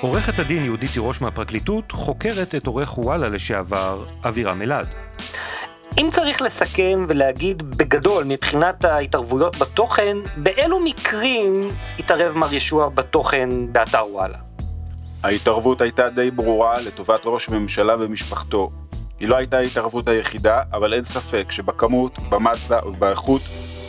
[0.00, 4.86] עורכת הדין יהודית תירוש מהפרקליטות חוקרת את עורך וואלה לשעבר אבירם אלעד.
[5.98, 11.68] אם צריך לסכם ולהגיד בגדול מבחינת ההתערבויות בתוכן, באילו מקרים
[11.98, 14.38] התערב מר ישוע בתוכן באתר וואלה?
[15.22, 18.70] ההתערבות הייתה די ברורה לטובת ראש הממשלה ומשפחתו.
[19.20, 23.42] היא לא הייתה ההתערבות היחידה, אבל אין ספק שבכמות, במסה ובאיכות,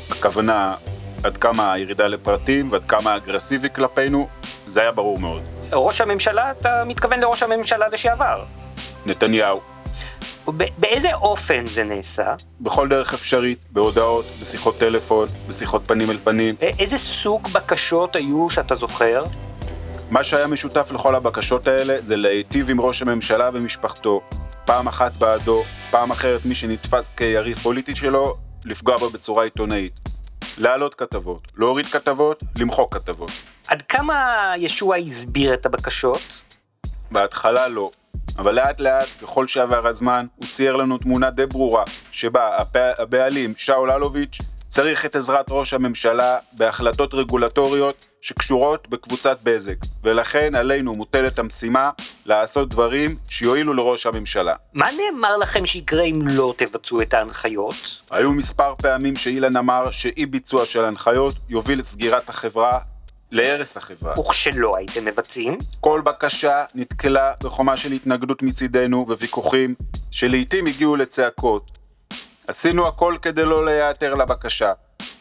[0.10, 0.76] הכוונה
[1.24, 4.28] עד כמה הירידה לפרטים ועד כמה אגרסיבי כלפינו,
[4.68, 5.61] זה היה ברור מאוד.
[5.74, 8.44] ראש הממשלה, אתה מתכוון לראש הממשלה לשעבר.
[9.06, 9.62] נתניהו,
[10.78, 12.34] באיזה אופן זה נעשה?
[12.62, 16.56] בכל דרך אפשרית, בהודעות, בשיחות טלפון, בשיחות פנים אל פנים.
[16.80, 19.24] איזה סוג בקשות היו שאתה זוכר?
[20.10, 24.22] מה שהיה משותף לכל הבקשות האלה זה להיטיב עם ראש הממשלה ומשפחתו.
[24.66, 28.36] פעם אחת בעדו, פעם אחרת מי שנתפס כיריב פוליטי שלו,
[28.66, 30.00] לפגוע בו בצורה עיתונאית.
[30.58, 33.32] להעלות כתבות, להוריד כתבות, למחוק כתבות.
[33.68, 36.22] עד כמה ישוע הסביר את הבקשות?
[37.12, 37.92] בהתחלה לא,
[38.38, 42.58] אבל לאט לאט, ככל שעבר הזמן, הוא צייר לנו תמונה די ברורה, שבה
[42.98, 44.38] הבעלים, שאול אלוביץ',
[44.72, 51.90] צריך את עזרת ראש הממשלה בהחלטות רגולטוריות שקשורות בקבוצת בזק, ולכן עלינו מוטלת המשימה
[52.26, 54.54] לעשות דברים שיועילו לראש הממשלה.
[54.74, 58.02] מה נאמר לכם שיקרה אם לא תבצעו את ההנחיות?
[58.12, 62.80] היו מספר פעמים שאילן אמר שאי ביצוע של הנחיות יוביל לסגירת החברה
[63.32, 64.20] להרס החברה.
[64.20, 65.58] וכשלא הייתם מבצעים?
[65.80, 69.76] כל בקשה נתקלה בחומה של התנגדות מצידנו וויכוחים
[70.12, 71.81] שלעיתים הגיעו לצעקות.
[72.52, 74.74] עשינו הכל כדי לא להיעתר לבקשה,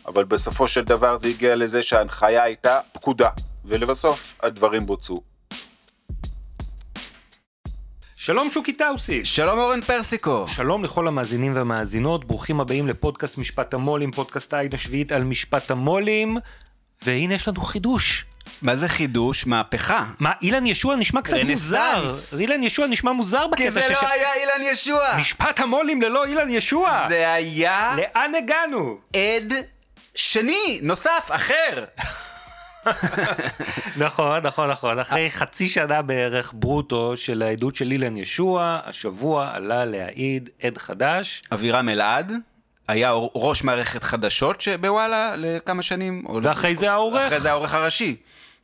[0.07, 3.29] אבל בסופו של דבר זה הגיע לזה שההנחיה הייתה פקודה,
[3.65, 5.23] ולבסוף הדברים בוצעו.
[8.17, 9.25] שלום שוקי טאוסי.
[9.25, 10.49] שלום אורן פרסיקו.
[10.49, 16.37] שלום לכל המאזינים והמאזינות, ברוכים הבאים לפודקאסט משפט המו"לים, פודקאסט העין השביעית על משפט המו"לים.
[17.03, 18.27] והנה יש לנו חידוש.
[18.63, 19.47] מה זה חידוש?
[19.47, 20.05] מהפכה.
[20.19, 22.07] מה, אילן ישוע נשמע קצת מוזר.
[22.39, 25.17] אילן ישוע נשמע מוזר בקטע כי זה לא היה אילן ישוע.
[25.19, 27.05] משפט המו"לים ללא אילן ישוע.
[27.09, 27.93] זה היה...
[27.97, 28.99] לאן הגענו?
[29.17, 29.53] עד
[30.15, 31.85] שני, נוסף, אחר.
[33.97, 34.99] נכון, נכון, נכון.
[34.99, 41.43] אחרי חצי שנה בערך ברוטו של העדות של אילן ישוע, השבוע עלה להעיד עד חדש.
[41.53, 42.33] אבירם אלעד.
[42.89, 46.25] היה ראש מערכת חדשות בוואלה לכמה שנים.
[46.43, 47.23] ואחרי זה העורך.
[47.27, 48.17] אחרי זה העורך הראשי.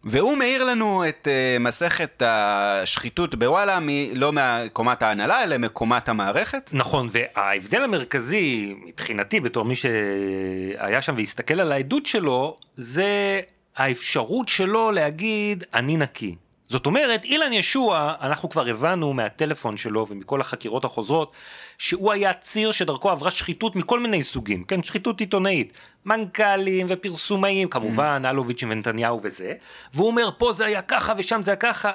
[0.04, 6.70] והוא מאיר לנו את uh, מסכת השחיתות בוואלה, מ- לא מקומת ההנהלה, אלא מקומת המערכת.
[6.72, 13.40] נכון, וההבדל המרכזי, מבחינתי, בתור מי שהיה שם והסתכל על העדות שלו, זה
[13.76, 16.34] האפשרות שלו להגיד, אני נקי.
[16.68, 21.32] זאת אומרת, אילן ישוע, אנחנו כבר הבנו מהטלפון שלו ומכל החקירות החוזרות,
[21.78, 25.72] שהוא היה ציר שדרכו עברה שחיתות מכל מיני סוגים, כן, שחיתות עיתונאית,
[26.04, 28.28] מנכ"לים ופרסומאים, כמובן, mm.
[28.28, 29.52] אלוביץ' ונתניהו וזה,
[29.94, 31.92] והוא אומר, פה זה היה ככה ושם זה היה ככה.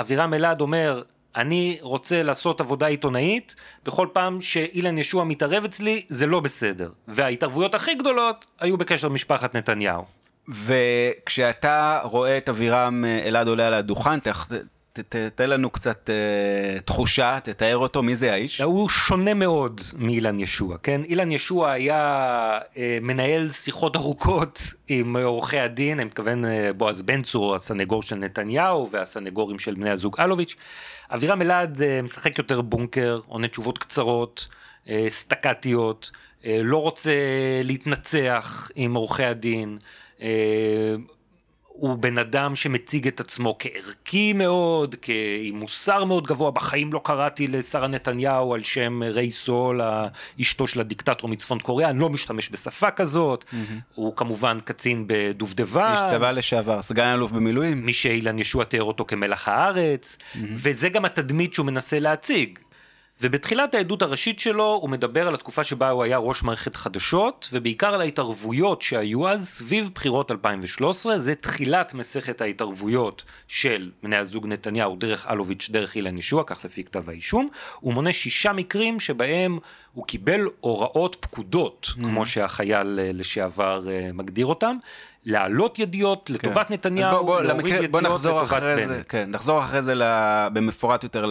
[0.00, 1.02] אבירם אלעד אומר,
[1.36, 6.90] אני רוצה לעשות עבודה עיתונאית, בכל פעם שאילן ישוע מתערב אצלי, זה לא בסדר.
[7.08, 10.19] וההתערבויות הכי גדולות היו בקשר למשפחת נתניהו.
[10.64, 14.18] וכשאתה רואה את אבירם אה, אלעד עולה על הדוכן,
[14.92, 18.60] תתן לנו קצת uh, תחושה, תתאר אותו, מי זה האיש?
[18.60, 21.00] הוא שונה מאוד מאילן ישוע, כן?
[21.04, 27.22] אילן ישוע היה uh, מנהל שיחות ארוכות עם עורכי הדין, אני מתכוון uh, בועז בן
[27.22, 30.56] צור, הסנגור של נתניהו והסנגורים של בני הזוג אלוביץ'.
[31.10, 34.48] אבירם אלעד uh, משחק יותר בונקר, עונה תשובות קצרות,
[34.86, 37.12] uh, סטקטיות, uh, לא רוצה
[37.64, 39.78] להתנצח עם עורכי הדין.
[40.20, 40.22] Uh,
[41.80, 44.96] הוא בן אדם שמציג את עצמו כערכי מאוד,
[45.42, 49.80] עם מוסר מאוד גבוה, בחיים לא קראתי לשרה נתניהו על שם ריי סול,
[50.40, 53.56] אשתו של הדיקטטור מצפון קוריאה, אני לא משתמש בשפה כזאת, mm-hmm.
[53.94, 55.92] הוא כמובן קצין בדובדבן.
[55.92, 57.86] איש צבא לשעבר, סגן אלוף במילואים.
[57.86, 60.38] מי שאילן ישוע תיאר אותו כמלח הארץ, mm-hmm.
[60.54, 62.58] וזה גם התדמית שהוא מנסה להציג.
[63.22, 67.94] ובתחילת העדות הראשית שלו הוא מדבר על התקופה שבה הוא היה ראש מערכת חדשות, ובעיקר
[67.94, 74.96] על ההתערבויות שהיו אז סביב בחירות 2013, זה תחילת מסכת ההתערבויות של בני הזוג נתניהו
[74.96, 77.48] דרך אלוביץ' דרך אילן ישוע, כך לפי כתב האישום,
[77.80, 79.58] הוא מונה שישה מקרים שבהם
[79.94, 82.04] הוא קיבל הוראות פקודות, mm.
[82.04, 84.76] כמו שהחייל אה, לשעבר אה, מגדיר אותם,
[85.24, 86.74] להעלות ידיעות לטובת כן.
[86.74, 89.06] נתניהו, בוא, בוא, להוריד למקרה, ידיעות בוא נחזור לטובת אחרי זה, בנט.
[89.08, 89.94] כן, נחזור אחרי זה
[90.52, 91.30] במפורט יותר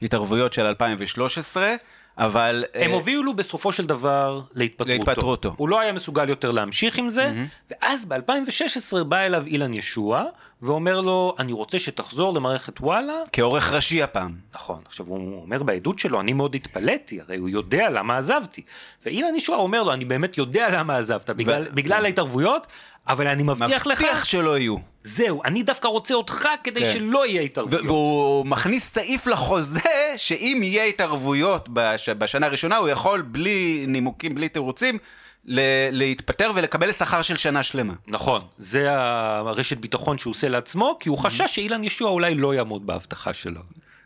[0.00, 1.74] להתערבויות של 2013,
[2.18, 2.64] אבל...
[2.74, 4.92] הם אה, הובילו בסופו של דבר להתפטרותו.
[4.92, 5.54] להתפטרותו.
[5.56, 10.24] הוא לא היה מסוגל יותר להמשיך עם זה, ואז ב-2016 בא אליו אילן ישוע,
[10.62, 13.12] ואומר לו, אני רוצה שתחזור למערכת וואלה.
[13.32, 14.34] כעורך ראשי הפעם.
[14.54, 18.62] נכון, עכשיו הוא אומר בעדות שלו, אני מאוד התפלאתי, הרי הוא יודע למה עזבתי.
[19.04, 22.66] ואילן ישוע אומר לו, אני באמת יודע למה עזבת, בגלל, בגלל ההתערבויות,
[23.08, 24.76] אבל אני מבטיח לך, מבטיח שלא יהיו.
[25.02, 26.92] זהו, אני דווקא רוצה אותך כדי כן.
[26.92, 27.84] שלא יהיה התערבויות.
[27.86, 29.80] והוא מכניס סעיף לחוזה
[30.16, 34.98] שאם יהיה התערבויות בש- בשנה הראשונה, הוא יכול בלי נימוקים, בלי תירוצים,
[35.44, 35.60] ל-
[35.90, 37.92] להתפטר ולקבל שכר של שנה שלמה.
[38.06, 42.86] נכון, זה הרשת ביטחון שהוא עושה לעצמו, כי הוא חשש שאילן ישוע אולי לא יעמוד
[42.86, 43.60] בהבטחה שלו.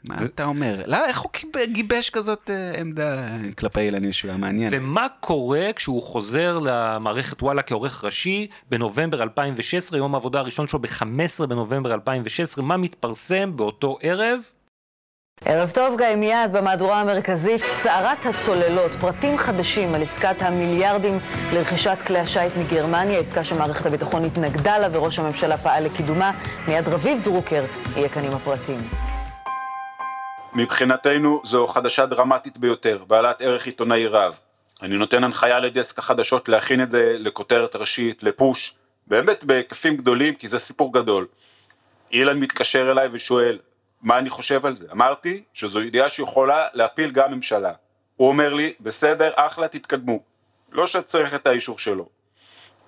[0.08, 0.82] מה אתה אומר?
[0.87, 3.26] לא, איך הוא גיב- גיבש כזאת אה, עמדה
[3.58, 4.37] כלפי אילן ישוע?
[4.37, 4.70] מעניין.
[4.72, 11.46] ומה קורה כשהוא חוזר למערכת וואלה כעורך ראשי בנובמבר 2016, יום העבודה הראשון שלו ב-15
[11.49, 14.40] בנובמבר 2016, מה מתפרסם באותו ערב?
[15.44, 21.19] ערב טוב, גיא, מיד במהדורה המרכזית, סערת הצוללות, פרטים חדשים על עסקת המיליארדים
[21.55, 26.32] לרכישת כלי השיט מגרמניה, עסקה שמערכת הביטחון התנגדה לה וראש הממשלה פעל לקידומה.
[26.69, 27.64] מיד רביב דרוקר
[27.96, 28.78] יהיה כאן עם הפרטים.
[30.58, 34.38] מבחינתנו זו חדשה דרמטית ביותר, בעלת ערך עיתונאי רב.
[34.82, 38.75] אני נותן הנחיה לדסק החדשות להכין את זה לכותרת ראשית, לפוש,
[39.06, 41.26] באמת בהיקפים גדולים, כי זה סיפור גדול.
[42.12, 43.58] אילן מתקשר אליי ושואל,
[44.02, 44.87] מה אני חושב על זה?
[44.93, 47.72] אמרתי שזו ידיעה שיכולה להפיל גם ממשלה.
[48.16, 50.20] הוא אומר לי, בסדר, אחלה, תתקדמו.
[50.72, 52.08] לא שצריך את האישור שלו.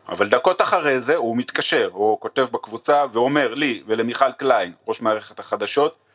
[0.09, 5.41] אבל דקות אחרי זה הוא מתקשר, או כותב בקבוצה ואומר לי ולמיכל קליין, ראש מערכת
[5.41, 6.10] החדשות,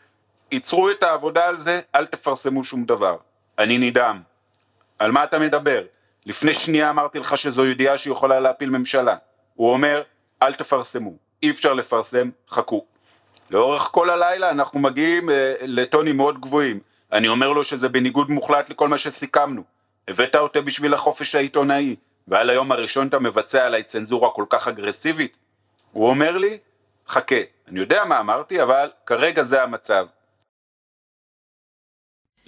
[0.52, 3.18] עצרו את העבודה על זה, אל תפרסמו שום דבר.
[3.60, 4.22] אני נדהם.
[5.00, 5.84] על מה אתה מדבר?
[6.26, 9.16] לפני שנייה אמרתי לך שזו ידיעה שיכולה להפיל ממשלה.
[9.56, 10.04] הוא אומר,
[10.42, 11.14] אל תפרסמו.
[11.44, 12.86] אי אפשר לפרסם, חכו.
[13.50, 16.80] לאורך כל הלילה אנחנו מגיעים אה, לטונים מאוד גבוהים.
[17.12, 19.64] אני אומר לו שזה בניגוד מוחלט לכל מה שסיכמנו.
[20.08, 21.96] הבאת אותי בשביל החופש העיתונאי,
[22.28, 25.38] ועל היום הראשון אתה מבצע עליי צנזורה כל כך אגרסיבית?
[25.92, 26.58] הוא אומר לי,
[27.08, 27.36] חכה,
[27.68, 30.06] אני יודע מה אמרתי, אבל כרגע זה המצב.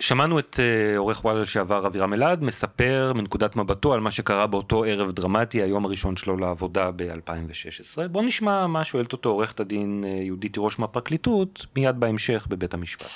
[0.02, 4.84] שמענו את uh, עורך וואלה לשעבר אבירם אלעד מספר מנקודת מבטו על מה שקרה באותו
[4.84, 8.08] ערב דרמטי, היום הראשון שלו לעבודה ב-2016.
[8.12, 13.08] בואו נשמע מה שואלת אותו עורכת הדין uh, יהודית תירוש מהפרקליטות, מיד בהמשך בבית המשפט.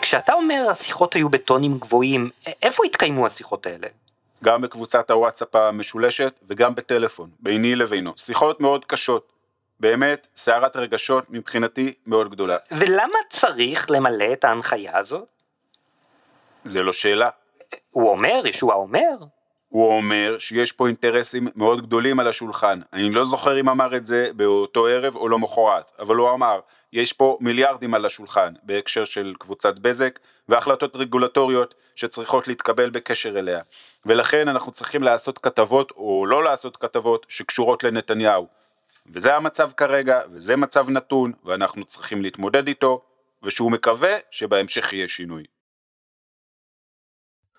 [0.00, 2.30] כשאתה אומר השיחות היו בטונים גבוהים,
[2.62, 3.86] איפה התקיימו השיחות האלה?
[4.44, 8.12] גם בקבוצת הוואטסאפ המשולשת וגם בטלפון, ביני לבינו.
[8.16, 9.39] שיחות מאוד קשות.
[9.80, 12.56] באמת, סערת רגשות מבחינתי מאוד גדולה.
[12.70, 15.30] ולמה צריך למלא את ההנחיה הזאת?
[16.64, 17.30] זה לא שאלה.
[17.90, 19.16] הוא אומר, ישוע אומר,
[19.68, 22.80] הוא אומר שיש פה אינטרסים מאוד גדולים על השולחן.
[22.92, 26.60] אני לא זוכר אם אמר את זה באותו ערב או למחרת, אבל הוא אמר,
[26.92, 30.18] יש פה מיליארדים על השולחן בהקשר של קבוצת בזק
[30.48, 33.60] והחלטות רגולטוריות שצריכות להתקבל בקשר אליה.
[34.06, 38.59] ולכן אנחנו צריכים לעשות כתבות או לא לעשות כתבות שקשורות לנתניהו.
[39.14, 43.02] וזה המצב כרגע, וזה מצב נתון, ואנחנו צריכים להתמודד איתו,
[43.42, 45.44] ושהוא מקווה שבהמשך יהיה שינוי.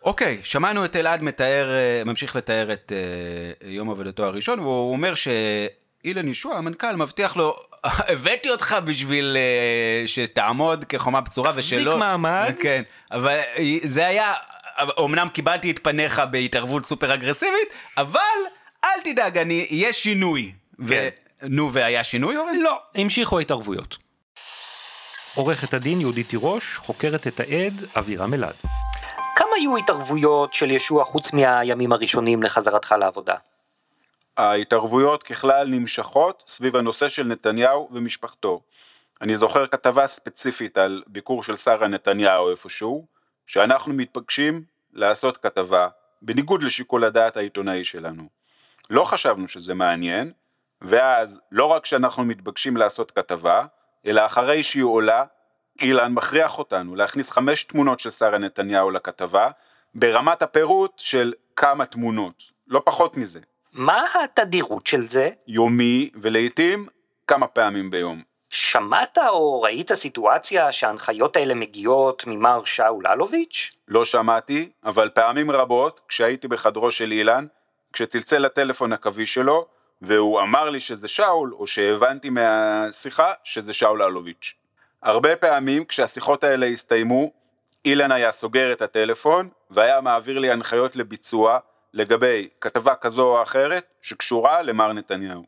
[0.03, 5.13] אוקיי, שמענו את אלעד מתאר, אה, ממשיך לתאר את אה, יום עבודתו הראשון, והוא אומר
[5.15, 7.56] שאילן ישוע, המנכ"ל, מבטיח לו,
[8.12, 11.98] הבאתי אותך בשביל אה, שתעמוד כחומה בצורה תחזיק ושלא...
[11.98, 12.53] מעמד.
[12.62, 13.39] כן, אבל
[13.84, 14.34] זה היה,
[15.00, 18.20] אמנם קיבלתי את פניך בהתערבות סופר אגרסיבית, אבל
[18.84, 20.51] אל תדאג, אני, יהיה שינוי.
[20.77, 20.84] כן.
[20.88, 21.10] ו...
[21.50, 22.60] נו, והיה שינוי, אורן?
[22.60, 23.98] לא, המשיכו ההתערבויות.
[25.36, 28.55] עורכת הדין יהודית תירוש חוקרת את העד אבירם אלעד.
[29.36, 33.36] כמה היו התערבויות של ישוע חוץ מהימים הראשונים לחזרתך לעבודה?
[34.38, 38.62] ההתערבויות ככלל נמשכות סביב הנושא של נתניהו ומשפחתו.
[39.21, 43.05] אני זוכר כתבה ספציפית על ביקור של שרה נתניהו איפשהו,
[43.48, 45.88] שאנחנו מתפגשים לעשות כתבה
[46.21, 48.24] בניגוד לשיקול הדעת העיתונאי שלנו.
[48.89, 50.31] לא חשבנו שזה מעניין,
[50.81, 53.65] ואז לא רק שאנחנו מתבקשים לעשות כתבה,
[54.05, 55.23] אלא אחרי שהיא עולה,
[55.81, 59.50] אילן מכריח אותנו להכניס חמש תמונות של שרה נתניהו לכתבה,
[59.95, 63.39] ברמת הפירוט של כמה תמונות, לא פחות מזה.
[63.73, 65.29] מה התדירות של זה?
[65.47, 66.88] יומי ולעיתים
[67.27, 68.21] כמה פעמים ביום.
[68.50, 73.71] שמעת או ראית סיטואציה שההנחיות האלה מגיעות ממר שאול אלוביץ'?
[73.88, 77.45] לא שמעתי, אבל פעמים רבות, כשהייתי בחדרו של אילן,
[77.93, 79.67] כשצלצל לטלפון הקווי שלו,
[80.01, 84.53] והוא אמר לי שזה שאול, או שהבנתי מהשיחה שזה שאול אלוביץ'.
[85.01, 87.31] הרבה פעמים כשהשיחות האלה הסתיימו,
[87.86, 91.60] אילן היה סוגר את הטלפון, והיה מעביר לי הנחיות לביצוע,
[91.93, 95.43] לגבי כתבה כזו או אחרת שקשורה למר נתניהו.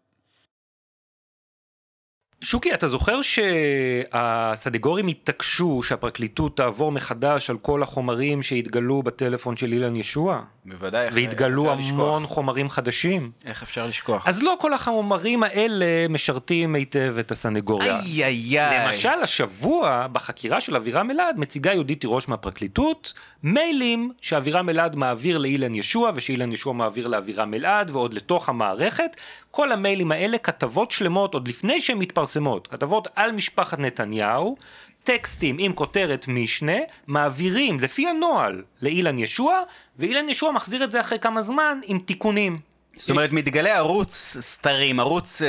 [2.42, 9.96] שוקי, אתה זוכר שהסנגורים התעקשו שהפרקליטות תעבור מחדש על כל החומרים שהתגלו בטלפון של אילן
[9.96, 10.44] ישוע?
[10.66, 11.08] בוודאי.
[11.12, 12.24] והתגלו המון לשכוח?
[12.24, 13.32] חומרים חדשים?
[13.46, 14.28] איך אפשר לשכוח?
[14.28, 18.00] אז לא כל החומרים האלה משרתים היטב את הסנגוריה.
[18.00, 18.88] איי איי איי.
[18.88, 25.76] למשל, השבוע, בחקירה של אבירם אלעד, מציגה יהודית תירוש מהפרקליטות, מיילים שאבירם אלעד מעביר לאילן
[25.76, 29.18] ישוע, ושאילן ישוע מעביר לאבירם אלעד, ועוד לתוך המערכת.
[29.52, 34.56] כל המיילים האלה כתבות שלמות, עוד לפני שהן מתפרסמות, כתבות על משפחת נתניהו,
[35.04, 39.60] טקסטים עם כותרת משנה, מעבירים לפי הנוהל לאילן ישוע,
[40.00, 42.60] ואילן ישוע מחזיר את זה אחרי כמה זמן עם תיקונים.
[42.96, 45.48] זאת אומרת, מתגלה ערוץ סתרים, ערוץ אה,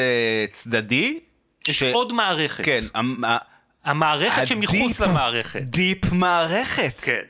[0.52, 1.18] צדדי.
[1.68, 2.64] יש ש- עוד מערכת.
[2.64, 2.78] כן,
[3.84, 5.62] המערכת שמחוץ למערכת.
[5.62, 6.94] דיפ מערכת.
[7.02, 7.20] כן.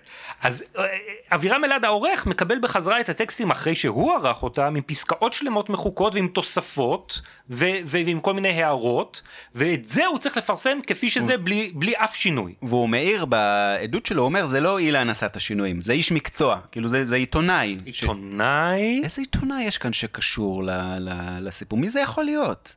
[0.43, 0.85] אז אה,
[1.33, 6.15] אבירם אלעד העורך מקבל בחזרה את הטקסטים אחרי שהוא ערך אותם עם פסקאות שלמות מחוקות
[6.15, 7.21] ועם תוספות
[7.51, 9.23] ו- ועם כל מיני הערות
[9.55, 12.55] ואת זה הוא צריך לפרסם כפי שזה בלי, בלי אף שינוי.
[12.63, 16.59] והוא מעיר בעדות שלו, הוא אומר, זה לא אילן עשה את השינויים, זה איש מקצוע.
[16.73, 17.77] כאילו, זה, זה עיתונאי.
[17.93, 21.79] ש- עיתונאי, איזה עיתונאי יש כאן שקשור ל, ל, לסיפור?
[21.79, 22.75] מי זה יכול להיות?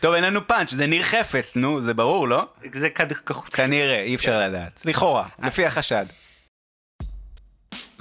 [0.00, 2.46] טוב, אין לנו פאנץ', זה ניר חפץ, נו, זה ברור, לא?
[2.72, 2.88] זה
[3.56, 4.82] כנראה, אי אפשר לדעת.
[4.84, 6.06] לכאורה, לפי החשד.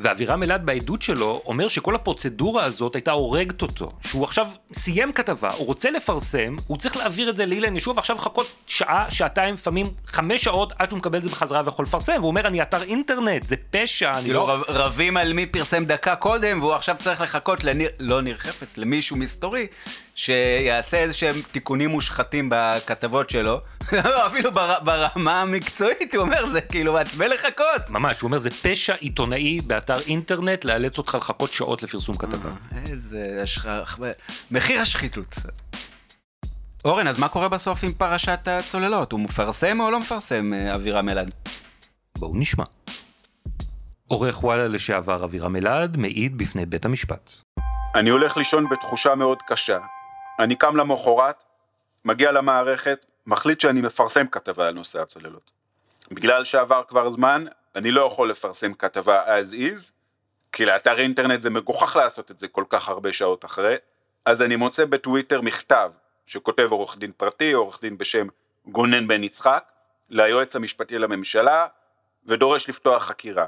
[0.01, 3.91] ואבירם אלעד בעדות שלו אומר שכל הפרוצדורה הזאת הייתה הורגת אותו.
[4.01, 8.15] שהוא עכשיו סיים כתבה, הוא רוצה לפרסם, הוא צריך להעביר את זה לאילן ישוע ועכשיו
[8.15, 12.15] לחכות שעה, שעתיים, לפעמים חמש שעות עד שהוא מקבל את זה בחזרה ויכול לפרסם.
[12.17, 14.53] והוא אומר, אני אתר אינטרנט, זה פשע, אני כאילו, לא...
[14.53, 18.77] רב, רבים על מי פרסם דקה קודם, והוא עכשיו צריך לחכות לניר, לא ניר חפץ,
[18.77, 19.67] למישהו מסתורי,
[20.15, 23.61] שיעשה איזה שהם תיקונים מושחתים בכתבות שלו.
[24.05, 27.89] לא, אפילו בר, ברמה המקצועית, הוא אומר, זה כאילו מעצבן לחכות.
[27.89, 32.49] ממש, הוא אומר, זה פשע עיתונאי באתר אינטרנט לאלץ אותך לחכות שעות לפרסום כתבה.
[32.85, 33.99] איזה השכח...
[34.51, 35.35] מחיר השחיתות.
[36.85, 39.11] אורן, אז מה קורה בסוף עם פרשת הצוללות?
[39.11, 41.31] הוא מפרסם או לא מפרסם, אה, אבירם אלעד?
[42.17, 42.63] בואו נשמע.
[44.07, 47.31] עורך וואלה לשעבר אבירם אלעד מעיד בפני בית המשפט.
[47.95, 49.79] אני הולך לישון בתחושה מאוד קשה.
[50.39, 51.43] אני קם למחרת,
[52.05, 55.51] מגיע למערכת, מחליט שאני מפרסם כתבה על נושא הצוללות.
[56.11, 59.91] בגלל שעבר כבר זמן, אני לא יכול לפרסם כתבה as is,
[60.51, 63.75] כי לאתר אינטרנט זה מגוחך לעשות את זה כל כך הרבה שעות אחרי,
[64.25, 65.91] אז אני מוצא בטוויטר מכתב
[66.25, 68.27] שכותב עורך דין פרטי, עורך דין בשם
[68.65, 69.63] גונן בן יצחק,
[70.09, 71.67] ליועץ המשפטי לממשלה,
[72.25, 73.45] ודורש לפתוח חקירה.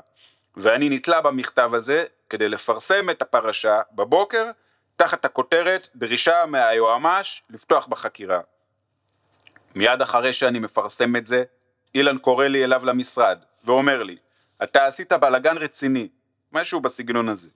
[0.58, 4.52] ואני נתלה במכתב הזה כדי לפרסם את הפרשה בבוקר,
[4.96, 8.40] תחת הכותרת דרישה מהיועמ"ש לפתוח בחקירה.
[9.76, 11.44] מיד אחרי שאני מפרסם את זה,
[11.96, 14.18] אילן קורא לי אליו למשרד, ואומר לי,
[14.64, 16.08] אתה עשית בלאגן רציני,
[16.52, 17.50] משהו בסגנון הזה,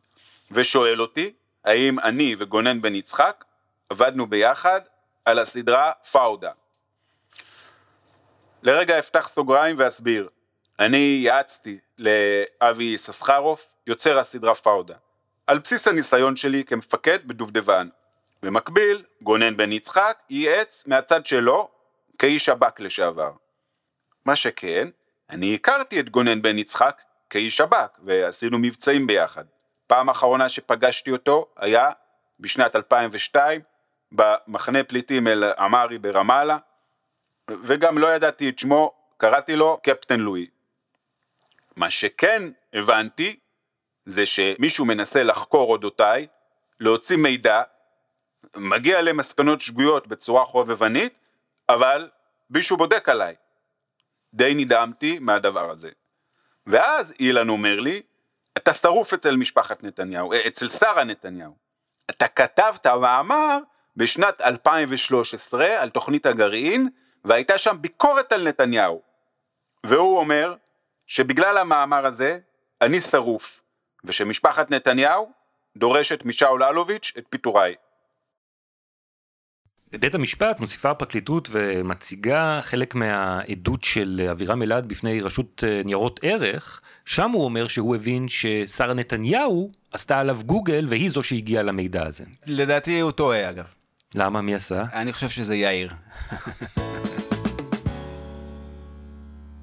[0.51, 1.33] ושואל אותי,
[1.65, 3.45] האם אני וגונן בן יצחק
[3.89, 4.81] עבדנו ביחד
[5.25, 6.51] על הסדרה פאודה.
[8.63, 10.29] לרגע אפתח סוגריים ואסביר,
[10.79, 14.95] אני יעצתי לאבי יששכרוף, יוצר הסדרה פאודה,
[15.47, 17.89] על בסיס הניסיון שלי כמפקד בדובדבן.
[18.43, 21.69] במקביל, גונן בן יצחק ייעץ מהצד שלו
[22.19, 23.31] כאיש שב"כ לשעבר.
[24.25, 24.87] מה שכן,
[25.29, 29.45] אני הכרתי את גונן בן יצחק כאיש שב"כ, ועשינו מבצעים ביחד.
[29.87, 31.89] פעם אחרונה שפגשתי אותו היה
[32.39, 33.61] בשנת 2002
[34.11, 36.57] במחנה פליטים אל עמארי ברמאללה,
[37.49, 40.47] וגם לא ידעתי את שמו, קראתי לו קפטן לואי.
[41.75, 42.43] מה שכן
[42.73, 43.39] הבנתי
[44.05, 46.27] זה שמישהו מנסה לחקור אודותיי,
[46.79, 47.61] להוציא מידע,
[48.55, 51.19] מגיע למסקנות שגויות בצורה חובבנית,
[51.69, 52.09] אבל
[52.49, 53.35] מישהו בודק עליי.
[54.33, 55.89] די נדהמתי מהדבר הזה.
[56.67, 58.01] ואז אילן אומר לי,
[58.57, 61.55] אתה שרוף אצל משפחת נתניהו, אה, אצל שרה נתניהו.
[62.09, 63.57] אתה כתבת מאמר
[63.97, 66.89] בשנת 2013 על תוכנית הגרעין,
[67.25, 69.01] והייתה שם ביקורת על נתניהו.
[69.83, 70.55] והוא אומר
[71.07, 72.39] שבגלל המאמר הזה
[72.81, 73.61] אני שרוף,
[74.03, 75.31] ושמשפחת נתניהו
[75.77, 77.75] דורשת משאול אלוביץ' את פיטוריי.
[79.91, 86.81] בבית המשפט מוסיפה הפרקליטות ומציגה חלק מהעדות של אבירם אלעד בפני רשות אה, ניירות ערך,
[87.05, 92.23] שם הוא אומר שהוא הבין ששרה נתניהו עשתה עליו גוגל והיא זו שהגיעה למידע הזה.
[92.45, 93.65] לדעתי הוא טועה, אגב.
[94.15, 94.41] למה?
[94.41, 94.83] מי עשה?
[94.93, 95.93] אני חושב שזה יאיר.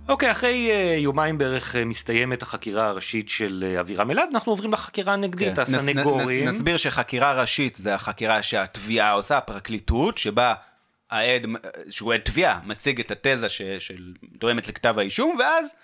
[0.08, 4.73] אוקיי, אחרי uh, יומיים בערך uh, מסתיימת החקירה הראשית של uh, אבירם אלעד, אנחנו עוברים
[4.73, 5.62] לחקירה הנגדית, כן.
[5.62, 6.49] נס- הסנגורים.
[6.49, 10.54] נס- נסביר שחקירה ראשית זה החקירה שהתביעה עושה, הפרקליטות, שבה
[11.11, 11.46] העד,
[11.88, 15.75] שהוא עד תביעה, מציג את התזה ש- של תואמת לכתב האישום, ואז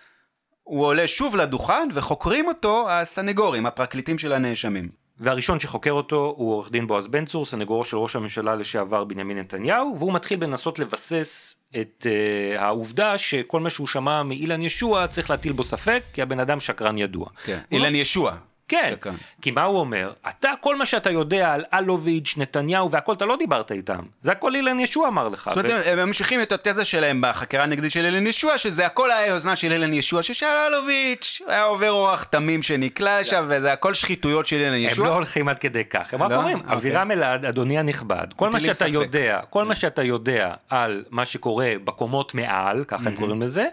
[0.62, 5.00] הוא עולה שוב לדוכן וחוקרים אותו הסנגורים, הפרקליטים של הנאשמים.
[5.20, 9.38] והראשון שחוקר אותו הוא עורך דין בועז בן צור, סנגורו של ראש הממשלה לשעבר בנימין
[9.38, 15.30] נתניהו, והוא מתחיל בנסות לבסס את uh, העובדה שכל מה שהוא שמע מאילן ישוע צריך
[15.30, 17.26] להטיל בו ספק, כי הבן אדם שקרן ידוע.
[17.44, 17.58] כן.
[17.70, 18.36] הוא אילן ישוע.
[18.70, 19.14] כן, שקרן.
[19.42, 20.12] כי מה הוא אומר?
[20.28, 23.98] אתה, כל מה שאתה יודע על אלוביץ', נתניהו והכל, אתה לא דיברת איתם.
[24.22, 25.50] זה הכל אילן ישוע אמר לך.
[25.54, 29.10] זאת אומרת, הם- הם ממשיכים את התזה שלהם בחקירה הנגדית של אילן ישוע, שזה הכל
[29.10, 33.94] היה יוזמה של אילן ישוע, ששאל אלוביץ', היה עובר אורח תמים שנקלע שם, וזה הכל
[33.94, 35.06] שחיתויות של אילן הם ישוע.
[35.06, 36.36] לא הולכים עד כדי כך, הם רק לא?
[36.36, 36.72] אומרים, אוקיי.
[36.74, 38.88] אבירם אלעד, אדוני הנכבד, כל מה שאתה ספק.
[38.92, 43.66] יודע, כל מה שאתה יודע על מה שקורה בקומות מעל, ככה הם קוראים לזה,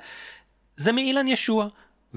[0.76, 1.68] זה מאילן ישוע.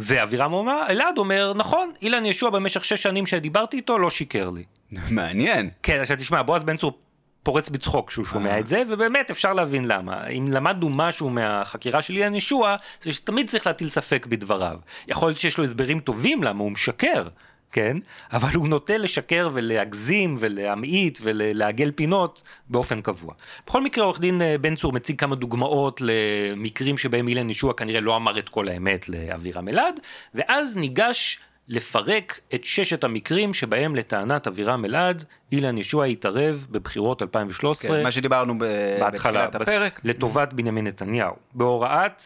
[0.01, 4.65] ואבירם אומר, אלעד אומר, נכון, אילן ישוע במשך שש שנים שדיברתי איתו לא שיקר לי.
[5.11, 5.71] מעניין.
[5.83, 6.99] כן, עכשיו תשמע, בועז בן צור
[7.43, 10.27] פורץ בצחוק כשהוא שומע את זה, ובאמת אפשר להבין למה.
[10.27, 14.79] אם למדנו משהו מהחקירה של אילן ישוע, זה שתמיד צריך להטיל ספק בדבריו.
[15.09, 17.29] יכול להיות שיש לו הסברים טובים למה הוא משקר,
[17.73, 17.97] כן?
[18.33, 23.35] אבל הוא נוטה לשקר ולהגזים ולהמעיט ולעגל פינות באופן קבוע.
[23.67, 28.01] בכל מקרה, עורך דין אה, בן צור מציג כמה דוגמאות למקרים שבהם אילן ישוע כנראה
[28.01, 30.01] לא אמר את כל האמת לאבירם אלעד,
[30.35, 37.97] ואז ניגש לפרק את ששת המקרים שבהם לטענת אבירם אלעד, אילן ישוע התערב בבחירות 2013,
[37.97, 38.65] כן, מה שדיברנו ב-
[39.01, 40.01] בהתחלה, בתחילת הפרק.
[40.05, 42.23] לטובת בנימין נתניהו, בהוראת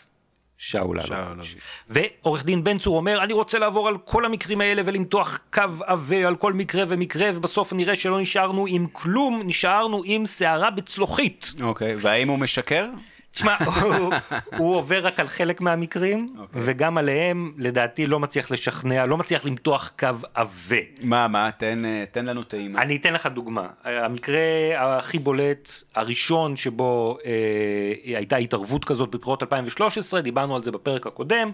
[0.59, 1.55] שאול שאול אלוביץ'.
[1.89, 6.27] ועורך דין בן צור אומר, אני רוצה לעבור על כל המקרים האלה ולמתוח קו עבה
[6.27, 11.53] על כל מקרה ומקרה, ובסוף נראה שלא נשארנו עם כלום, נשארנו עם שערה בצלוחית.
[11.63, 12.87] אוקיי, והאם הוא משקר?
[13.35, 14.13] תשמע, הוא,
[14.57, 16.61] הוא עובר רק על חלק מהמקרים, אוקיי.
[16.65, 20.77] וגם עליהם, לדעתי, לא מצליח לשכנע, לא מצליח למתוח קו עבה.
[21.03, 22.83] מה, מה, תן, אה, תן לנו טעימה.
[22.83, 23.67] אני אתן לך דוגמה.
[23.85, 24.39] המקרה
[24.77, 31.51] הכי בולט, הראשון שבו אה, הייתה התערבות כזאת בבחירות 2013, דיברנו על זה בפרק הקודם,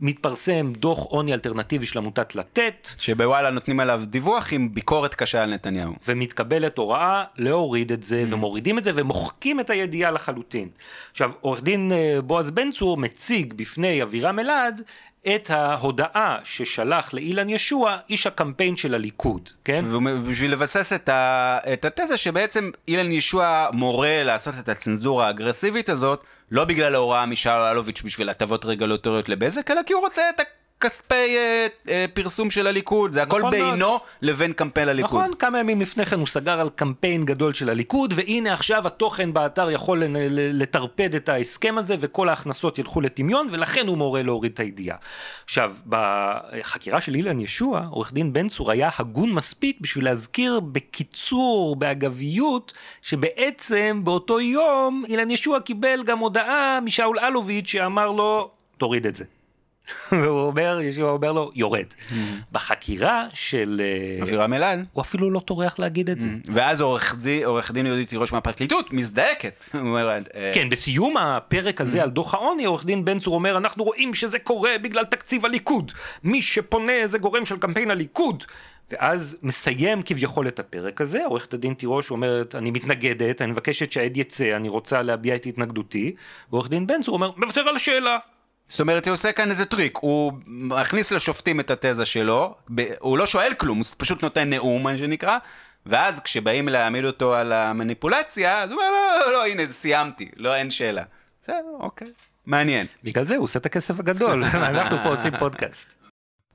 [0.00, 5.54] מתפרסם דוח עוני אלטרנטיבי של עמותת לתת, שבוואלה נותנים עליו דיווח עם ביקורת קשה על
[5.54, 5.92] נתניהו.
[6.08, 10.68] ומתקבלת הוראה להוריד את זה, ומורידים את זה, ומוחקים את הידיעה לחלוטין.
[11.16, 14.82] עכשיו, עורך דין אה, בועז בן צור מציג בפני אבירם אלעד
[15.34, 19.84] את ההודעה ששלח לאילן ישוע, איש הקמפיין של הליכוד, כן?
[19.86, 21.58] ובשביל לבסס את, ה...
[21.72, 27.60] את התזה שבעצם אילן ישוע מורה לעשות את הצנזורה האגרסיבית הזאת, לא בגלל ההוראה משאול
[27.60, 30.40] אלוביץ' בשביל הטבות רגולטוריות לבזק, אלא כי הוא רוצה את
[30.78, 33.72] הכספי אה, אה, פרסום של הליכוד, זה הכל נכון מאוד.
[33.72, 35.20] בינו לבין קמפיין הליכוד.
[35.20, 39.32] נכון, כמה ימים לפני כן הוא סגר על קמפיין גדול של הליכוד, והנה עכשיו התוכן
[39.32, 44.60] באתר יכול לטרפד את ההסכם הזה, וכל ההכנסות ילכו לטמיון, ולכן הוא מורה להוריד את
[44.60, 44.96] הידיעה.
[45.44, 51.76] עכשיו, בחקירה של אילן ישוע, עורך דין בן צור היה הגון מספיק בשביל להזכיר בקיצור,
[51.76, 59.16] באגביות, שבעצם באותו יום אילן ישוע קיבל גם הודעה משאול אלוביץ' שאמר לו, תוריד את
[59.16, 59.24] זה.
[60.12, 61.86] והוא אומר, ישוע אומר לו, יורד.
[62.52, 63.80] בחקירה של...
[63.84, 64.86] אה, אבירם אלעד.
[64.92, 66.28] הוא אפילו לא טורח להגיד את זה.
[66.44, 67.14] ואז עורך
[67.72, 69.68] דין, יהודית תירוש מהפרקליטות מזדעקת.
[69.74, 74.14] אה, כן, בסיום הפרק הזה על דוח העוני, עורך דין בן צור אומר, אנחנו רואים
[74.14, 75.92] שזה קורה בגלל תקציב הליכוד.
[76.24, 78.44] מי שפונה זה גורם של קמפיין הליכוד.
[78.90, 84.16] ואז מסיים כביכול את הפרק הזה, עורכת הדין תירוש אומרת, אני מתנגדת, אני מבקשת שהעד
[84.16, 86.14] יצא, אני רוצה להביע את התנגדותי.
[86.50, 88.18] ועורך דין בן צור אומר, מוותר על השאלה.
[88.68, 93.18] זאת אומרת, הוא עושה כאן איזה טריק, הוא מכניס לשופטים את התזה שלו, ב- הוא
[93.18, 95.38] לא שואל כלום, הוא פשוט נותן נאום, מה שנקרא,
[95.86, 98.90] ואז כשבאים להעמיד אותו על המניפולציה, אז הוא אומר,
[99.26, 101.02] לא, לא, הנה, סיימתי, לא, אין שאלה.
[101.42, 102.08] בסדר, אוקיי.
[102.46, 102.86] מעניין.
[103.04, 105.86] בגלל זה הוא עושה את הכסף הגדול, אנחנו פה עושים פודקאסט.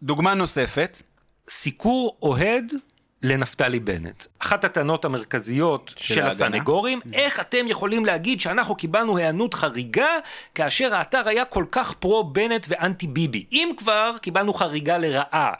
[0.03, 1.01] דוגמה נוספת,
[1.49, 2.73] סיקור אוהד
[3.23, 4.25] לנפתלי בנט.
[4.39, 6.21] אחת הטענות המרכזיות של של.
[6.21, 10.07] הסנגורים, איך אתם יכולים להגיד שאנחנו קיבלנו היענות חריגה
[10.55, 13.45] כאשר האתר היה כל כך פרו בנט ואנטי ביבי?
[13.51, 15.53] אם כבר, קיבלנו חריגה לרעה,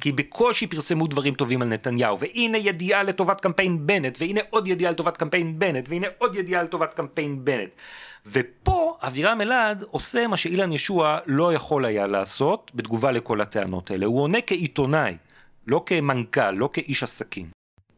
[0.00, 4.92] כי בקושי פרסמו דברים טובים על נתניהו, והנה ידיעה לטובת קמפיין בנט, והנה עוד ידיעה
[4.92, 7.70] לטובת קמפיין בנט, והנה עוד ידיעה לטובת קמפיין בנט.
[8.26, 14.06] ופה אבירם אלעד עושה מה שאילן ישוע לא יכול היה לעשות בתגובה לכל הטענות האלה.
[14.06, 15.16] הוא עונה כעיתונאי,
[15.66, 17.46] לא כמנכ"ל, לא כאיש עסקים.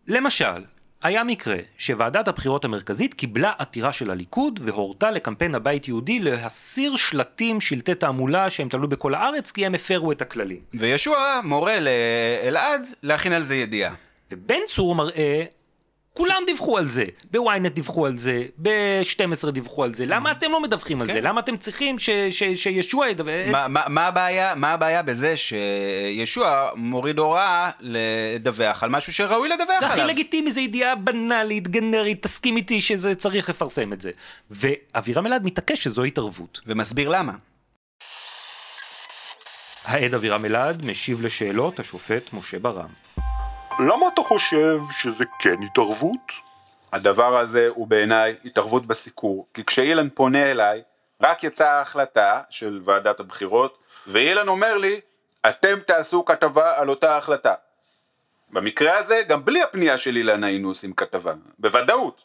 [0.06, 0.64] למשל,
[1.02, 7.60] היה מקרה שוועדת הבחירות המרכזית קיבלה עתירה של הליכוד והורתה לקמפיין הבית יהודי להסיר שלטים,
[7.60, 10.58] שלטי תעמולה שהם תלו בכל הארץ כי הם הפרו את הכללים.
[10.74, 13.94] וישוע מורה לאלעד להכין על זה ידיעה.
[14.30, 15.44] ובן צור מראה,
[16.18, 20.60] כולם דיווחו על זה, בוויינט דיווחו על זה, ב-12 דיווחו על זה, למה אתם לא
[20.62, 21.12] מדווחים על כן.
[21.12, 21.20] זה?
[21.20, 23.32] למה אתם צריכים ש- ש- שישוע ידווח?
[23.88, 29.90] מה, הבעיה, בזה שישוע מוריד הוראה לדווח על משהו שראוי לדווח זה עליו?
[29.90, 34.10] הכי לגיטימי, זו ידיעה בנאלית, גנרית, תסכים איתי שזה צריך לפרסם את זה.
[34.50, 36.60] ואבירם אלעד מתעקש שזו התערבות.
[36.66, 37.32] ומסביר למה.
[39.84, 43.07] העד אבירם אלעד משיב לשאלות השופט משה ברם.
[43.78, 46.32] למה אתה חושב שזה כן התערבות?
[46.92, 50.82] הדבר הזה הוא בעיניי התערבות בסיקור, כי כשאילן פונה אליי,
[51.20, 55.00] רק יצאה ההחלטה של ועדת הבחירות, ואילן אומר לי,
[55.48, 57.54] אתם תעשו כתבה על אותה החלטה.
[58.50, 62.24] במקרה הזה, גם בלי הפנייה של אילן היינו עושים כתבה, בוודאות.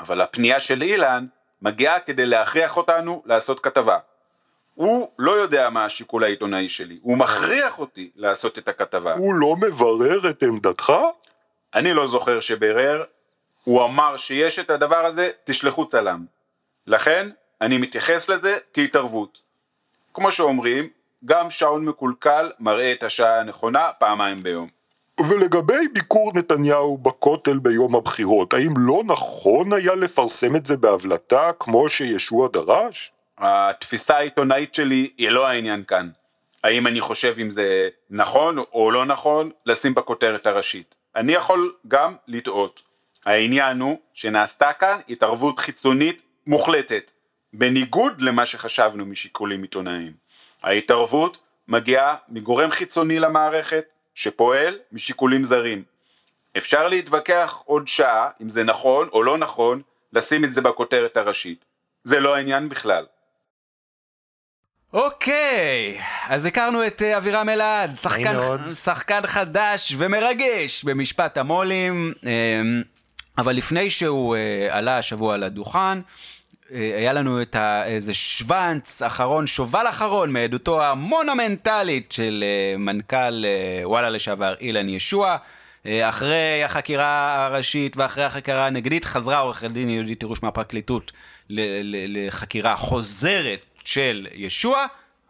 [0.00, 1.26] אבל הפנייה של אילן
[1.62, 3.98] מגיעה כדי להכריח אותנו לעשות כתבה.
[4.74, 9.14] הוא לא יודע מה השיקול העיתונאי שלי, הוא מכריח אותי לעשות את הכתבה.
[9.14, 10.92] הוא לא מברר את עמדתך?
[11.74, 13.04] אני לא זוכר שבירר,
[13.64, 16.24] הוא אמר שיש את הדבר הזה, תשלחו צלם.
[16.86, 17.30] לכן,
[17.60, 19.42] אני מתייחס לזה כהתערבות.
[20.14, 20.88] כמו שאומרים,
[21.24, 24.68] גם שעון מקולקל מראה את השעה הנכונה פעמיים ביום.
[25.28, 31.88] ולגבי ביקור נתניהו בכותל ביום הבחירות, האם לא נכון היה לפרסם את זה בהבלטה כמו
[31.88, 33.12] שישוע דרש?
[33.40, 36.10] התפיסה העיתונאית שלי היא לא העניין כאן.
[36.64, 40.94] האם אני חושב אם זה נכון או לא נכון לשים בכותרת הראשית.
[41.16, 42.82] אני יכול גם לטעות.
[43.24, 47.10] העניין הוא שנעשתה כאן התערבות חיצונית מוחלטת,
[47.52, 50.12] בניגוד למה שחשבנו משיקולים עיתונאיים.
[50.62, 55.82] ההתערבות מגיעה מגורם חיצוני למערכת שפועל משיקולים זרים.
[56.56, 61.64] אפשר להתווכח עוד שעה אם זה נכון או לא נכון לשים את זה בכותרת הראשית.
[62.04, 63.06] זה לא העניין בכלל.
[64.92, 65.98] אוקיי,
[66.28, 68.36] אז הכרנו את אה, אבירם אלעד, שחקן.
[68.74, 72.82] שחקן חדש ומרגש במשפט המו"לים, אמ,
[73.38, 76.00] אבל לפני שהוא אה, עלה השבוע לדוכן, אה,
[76.98, 82.44] היה לנו את ה- איזה שוונץ אחרון, שובל אחרון מעדותו המונומנטלית של
[82.78, 83.44] מנכ"ל
[83.84, 85.36] וואלה לשעבר אילן ישוע.
[85.86, 91.12] אחרי החקירה הראשית ואחרי החקירה הנגדית חזרה עורכת דין יהודית תירוש מהפרקליטות
[91.50, 94.86] לחקירה חוזרת של ישוע.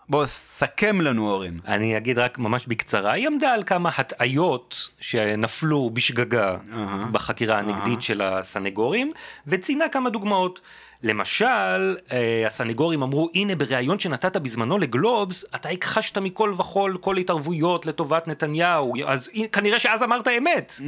[0.09, 1.59] בוא, סכם לנו אורן.
[1.67, 7.07] אני אגיד רק ממש בקצרה, היא עמדה על כמה הטעיות שנפלו בשגגה אהה.
[7.13, 9.13] בחקירה הנגדית של הסנגורים,
[9.47, 10.61] וציינה כמה דוגמאות.
[11.03, 17.87] למשל, אה, הסנגורים אמרו, הנה בריאיון שנתת בזמנו לגלובס, אתה הכחשת מכל וכול כל התערבויות
[17.87, 20.73] לטובת נתניהו, אז כנראה שאז אמרת אמת.
[20.79, 20.83] ואז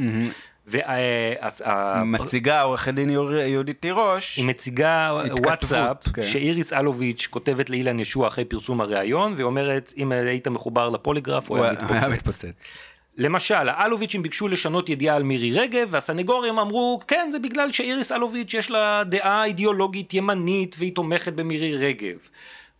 [2.05, 3.09] מציגה עורכת דין
[3.45, 4.37] יהודית תירוש.
[4.37, 6.21] היא מציגה וואטסאפ כן.
[6.21, 11.57] שאיריס אלוביץ' כותבת לאילן ישוע אחרי פרסום הריאיון, והיא אומרת, אם היית מחובר לפוליגרף, הוא
[11.57, 12.09] הוא היה היה.
[12.09, 12.73] מתפוצץ.
[13.17, 18.53] למשל, האלוביצ'ים ביקשו לשנות ידיעה על מירי רגב, והסנגורים אמרו, כן, זה בגלל שאיריס אלוביץ'
[18.53, 22.17] יש לה דעה אידיאולוגית ימנית, והיא תומכת במירי רגב.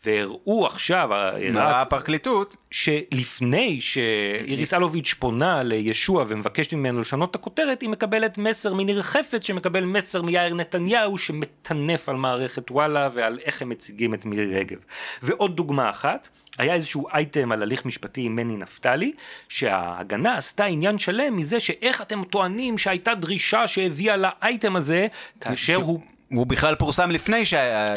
[0.05, 1.09] והראו עכשיו,
[1.53, 2.57] מה רק הפרקליטות?
[2.71, 9.45] שלפני שאיריס אלוביץ' פונה לישוע ומבקשת ממנו לשנות את הכותרת, היא מקבלת מסר מניר חפץ
[9.45, 14.77] שמקבל מסר מיאיר נתניהו שמטנף על מערכת וואלה ועל איך הם מציגים את מירי רגב.
[15.23, 19.13] ועוד דוגמה אחת, היה איזשהו אייטם על הליך משפטי עם מני נפתלי,
[19.49, 25.07] שההגנה עשתה עניין שלם מזה שאיך אתם טוענים שהייתה דרישה שהביאה לאייטם הזה,
[25.41, 25.99] כאשר הוא
[26.35, 27.53] הוא בכלל פורסם לפני ש...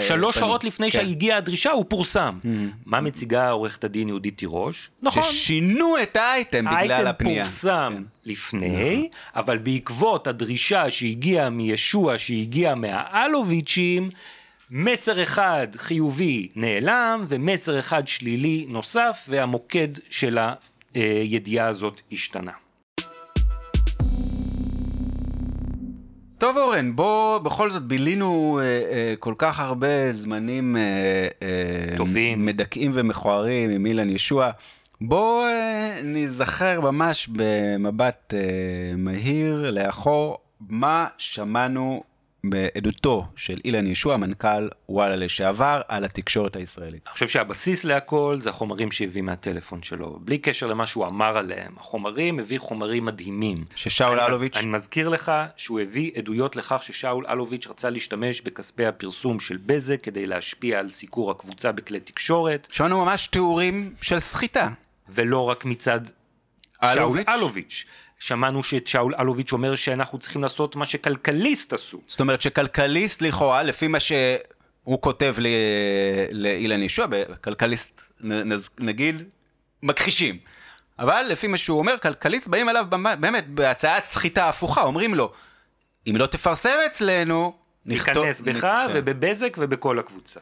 [0.09, 0.99] שלוש שעות לפני כן.
[0.99, 2.39] שהגיעה הדרישה הוא פורסם.
[2.87, 4.91] מה מציגה עורכת הדין יהודית תירוש?
[5.03, 5.23] נכון.
[5.23, 7.45] ששינו את האייטם בגלל האייטם הפנייה.
[7.45, 8.03] פורסם כן.
[8.27, 14.11] לפני, אבל בעקבות הדרישה שהגיעה מישוע, שהגיעה מהאלוביצ'ים,
[14.71, 20.39] מסר אחד חיובי נעלם, ומסר אחד שלילי נוסף, והמוקד של
[20.95, 22.53] הידיעה הזאת השתנה.
[26.39, 30.83] טוב אורן, בוא בכל זאת בילינו אה, אה, כל כך הרבה זמנים אה,
[31.43, 32.47] אה, טובים.
[32.47, 34.51] מדכאים ומכוערים עם אילן ישוע.
[35.01, 38.41] בוא אה, ניזכר ממש במבט אה,
[38.97, 42.03] מהיר לאחור מה שמענו
[42.51, 47.03] בעדותו של אילן ישוע, מנכ"ל וואלה לשעבר, על התקשורת הישראלית.
[47.07, 50.19] אני חושב שהבסיס להכל זה החומרים שהביא מהטלפון שלו.
[50.21, 53.65] בלי קשר למה שהוא אמר עליהם, החומרים הביא חומרים מדהימים.
[53.75, 59.41] ששאול אלוביץ' אני מזכיר לך שהוא הביא עדויות לכך ששאול אלוביץ' רצה להשתמש בכספי הפרסום
[59.41, 64.69] של בזק כדי להשפיע על סיקור הקבוצה בכלי תקשורת, שמענו ממש תיאורים של סחיטה.
[65.09, 66.01] ולא רק מצד?
[66.95, 67.85] שאול אלוביץ'.
[68.19, 72.01] שמענו ששאול אלוביץ' אומר שאנחנו צריכים לעשות מה שכלכליסט עשו.
[72.07, 75.35] זאת אומרת שכלכליסט לכאורה, לפי מה שהוא כותב
[76.31, 79.23] לאילן ישוע, בכלכליסט נז- נגיד,
[79.83, 80.39] מכחישים.
[80.99, 82.87] אבל לפי מה שהוא אומר, כלכליסט באים אליו
[83.21, 85.33] באמת בהצעת סחיטה הפוכה, אומרים לו,
[86.11, 87.55] אם לא תפרסם אצלנו,
[87.87, 88.19] נכתוב...
[88.25, 88.87] ניכנס בך כן.
[88.95, 90.41] ובבזק ובכל הקבוצה.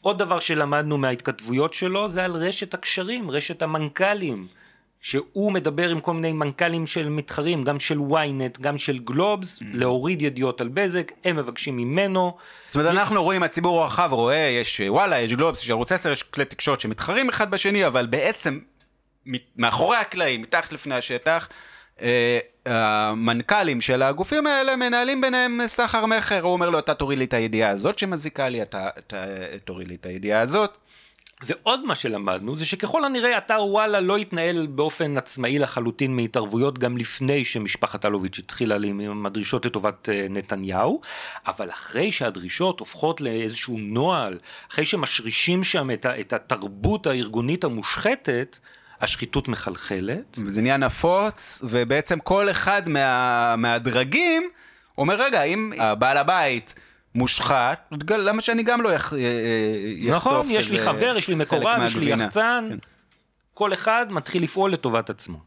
[0.00, 4.46] עוד דבר שלמדנו מההתכתבויות שלו זה על רשת הקשרים, רשת המנכ"לים.
[5.04, 9.64] שהוא מדבר עם כל מיני מנכ"לים של מתחרים, גם של ynet, גם של גלובס, Mm.
[9.72, 12.36] להוריד ידיעות על בזק, הם מבקשים ממנו.
[12.68, 16.10] זאת אומרת, אנחנו רואים, הציבור הרחב רואה, יש אה, וואלה, יש גלובס, יש ערוץ 10,
[16.10, 18.58] יש כלי תקשורת שמתחרים אחד בשני, אבל בעצם
[19.56, 21.48] מאחורי הקלעים, מתחת לפני השטח,
[22.02, 27.24] אה, המנכ"לים של הגופים האלה מנהלים ביניהם סחר מכר, הוא אומר לו, אתה תוריד לי
[27.24, 29.24] את הידיעה הזאת שמזיקה לי, אתה, אתה
[29.64, 30.78] תוריד לי את הידיעה הזאת.
[31.42, 36.96] ועוד מה שלמדנו זה שככל הנראה אתר וואלה לא התנהל באופן עצמאי לחלוטין מהתערבויות גם
[36.96, 41.00] לפני שמשפחת אלוביץ' התחילה עם הדרישות לטובת אה, נתניהו,
[41.46, 44.38] אבל אחרי שהדרישות הופכות לאיזשהו נוהל,
[44.70, 48.58] אחרי שמשרישים שם את, את התרבות הארגונית המושחתת,
[49.00, 50.38] השחיתות מחלחלת.
[50.46, 54.50] זה נהיה נפוץ, ובעצם כל אחד מה, מהדרגים
[54.98, 56.74] אומר, רגע, אם הבעל הבית...
[57.14, 59.12] מושחת, למה שאני גם לא יח...
[59.96, 62.78] יחטוף נכון, יש לי חבר, יש לי מקורב, יש לי יחצן, כן.
[63.54, 65.38] כל אחד מתחיל לפעול לטובת עצמו.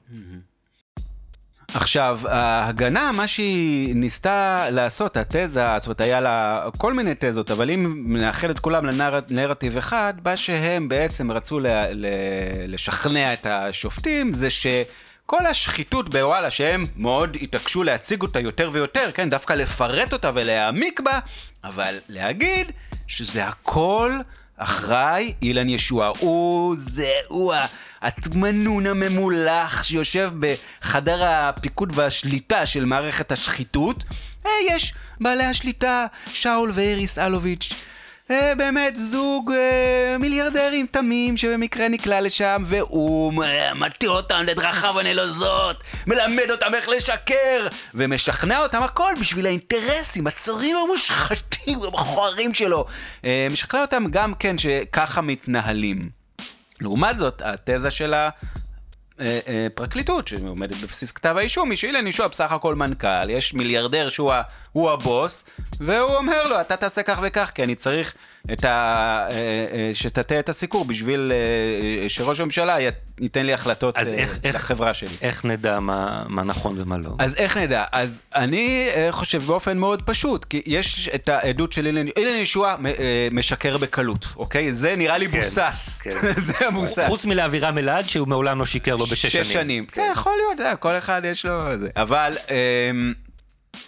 [1.73, 7.71] עכשיו, ההגנה, מה שהיא ניסתה לעשות, התזה, זאת אומרת, היה לה כל מיני תזות, אבל
[7.71, 12.07] אם נאחד את כולם לנרטיב אחד, מה שהם בעצם רצו ל- ל-
[12.67, 14.67] לשכנע את השופטים, זה ש...
[15.25, 20.99] כל השחיתות בוואלה, שהם מאוד התעקשו להציג אותה יותר ויותר, כן, דווקא לפרט אותה ולהעמיק
[20.99, 21.19] בה,
[21.67, 22.71] אבל להגיד
[23.07, 24.19] שזה הכל
[24.57, 26.11] אחראי אילן ישוע.
[26.19, 27.53] הוא, זה, הוא
[28.01, 34.03] התמנון הממולח שיושב בחדר הפיקוד והשליטה של מערכת השחיתות.
[34.43, 37.73] Hey, יש בעלי השליטה, שאול ואיריס אלוביץ'.
[38.31, 43.33] אה, באמת זוג אה, מיליארדרים תמים שבמקרה נקלע לשם והוא
[43.75, 51.79] מתיר אותם לדרכיו הנלוזות, מלמד אותם איך לשקר ומשכנע אותם הכל בשביל האינטרסים הצרים המושחתים
[51.83, 52.85] המכוערים שלו.
[53.25, 56.09] אה, משכנע אותם גם כן שככה מתנהלים.
[56.81, 58.29] לעומת זאת, התזה של אה, אה,
[59.73, 65.43] פרקליטות שעומדת בבסיס כתב האישום היא שאילן ישוע בסך הכל מנכ"ל, יש מיליארדר שהוא הבוס,
[65.79, 68.13] והוא אומר לו, אתה תעשה כך וכך, כי אני צריך
[68.53, 69.27] את ה...
[69.31, 71.31] אה, שתטה את הסיקור בשביל
[72.07, 72.77] שראש הממשלה
[73.19, 75.09] ייתן לי החלטות אז איך, לחברה שלי.
[75.21, 77.09] איך נדע מה, מה נכון ומה לא?
[77.19, 77.83] אז איך נדע?
[77.91, 82.75] אז אני חושב באופן מאוד פשוט, כי יש את העדות של אילן, אילן ישוע
[83.31, 84.73] משקר בקלות, אוקיי?
[84.73, 86.01] זה נראה לי כן, בוסס.
[86.01, 86.11] כן.
[86.37, 87.07] זה המבוסס.
[87.07, 89.43] חוץ מלאווירם אלעד, שהוא מעולם לא שיקר לו בשש שנים.
[89.43, 89.85] שש שנים.
[89.85, 91.89] כן, יכול להיות, כל אחד יש לו זה.
[91.95, 92.33] אבל...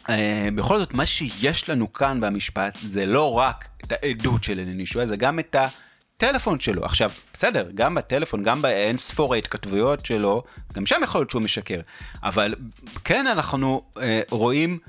[0.10, 4.80] אה, בכל זאת, מה שיש לנו כאן במשפט זה לא רק את העדות של אלן
[4.80, 6.86] ישוע, זה גם את הטלפון שלו.
[6.86, 11.80] עכשיו, בסדר, גם בטלפון, גם באין ספור ההתכתבויות שלו, גם שם יכול להיות שהוא משקר.
[12.24, 12.56] אבל
[13.04, 14.80] כן אנחנו אה, רואים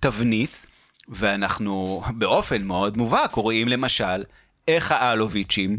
[0.00, 0.66] תבנית,
[1.08, 4.24] ואנחנו באופן מאוד מובהק רואים למשל
[4.68, 5.78] איך האלוביצ'ים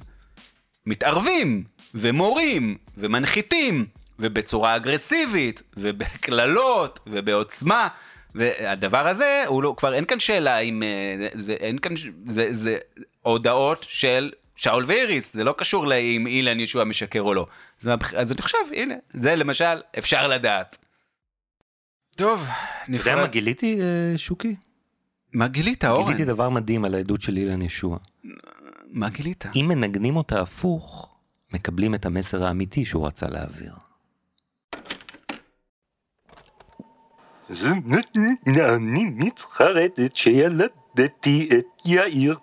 [0.85, 1.63] מתערבים
[1.93, 3.85] ומורים ומנחיתים
[4.19, 7.87] ובצורה אגרסיבית, ובקללות, ובעוצמה.
[8.35, 11.93] והדבר הזה, הוא לא, כבר אין כאן שאלה אם, אה, זה, אין כאן,
[12.25, 12.77] זה, זה
[13.21, 17.47] הודעות של שאול ואיריס, זה לא קשור לאם אילן ישוע משקר או לא.
[17.81, 20.77] אז, אז אני חושב, הנה, זה למשל, אפשר לדעת.
[22.15, 22.47] טוב,
[22.87, 23.01] נפרד.
[23.01, 24.55] אתה יודע מה גיליתי, אה, שוקי?
[25.33, 26.05] מה גילית, אורן?
[26.05, 27.97] גיליתי דבר מדהים על העדות של אילן ישוע.
[28.91, 29.45] מה גילית?
[29.55, 31.15] אם מנגנים אותה הפוך,
[31.53, 33.73] מקבלים את המסר האמיתי שהוא רצה להעביר.
[38.75, 42.37] אני מתחרטת שילדתי את יאיר.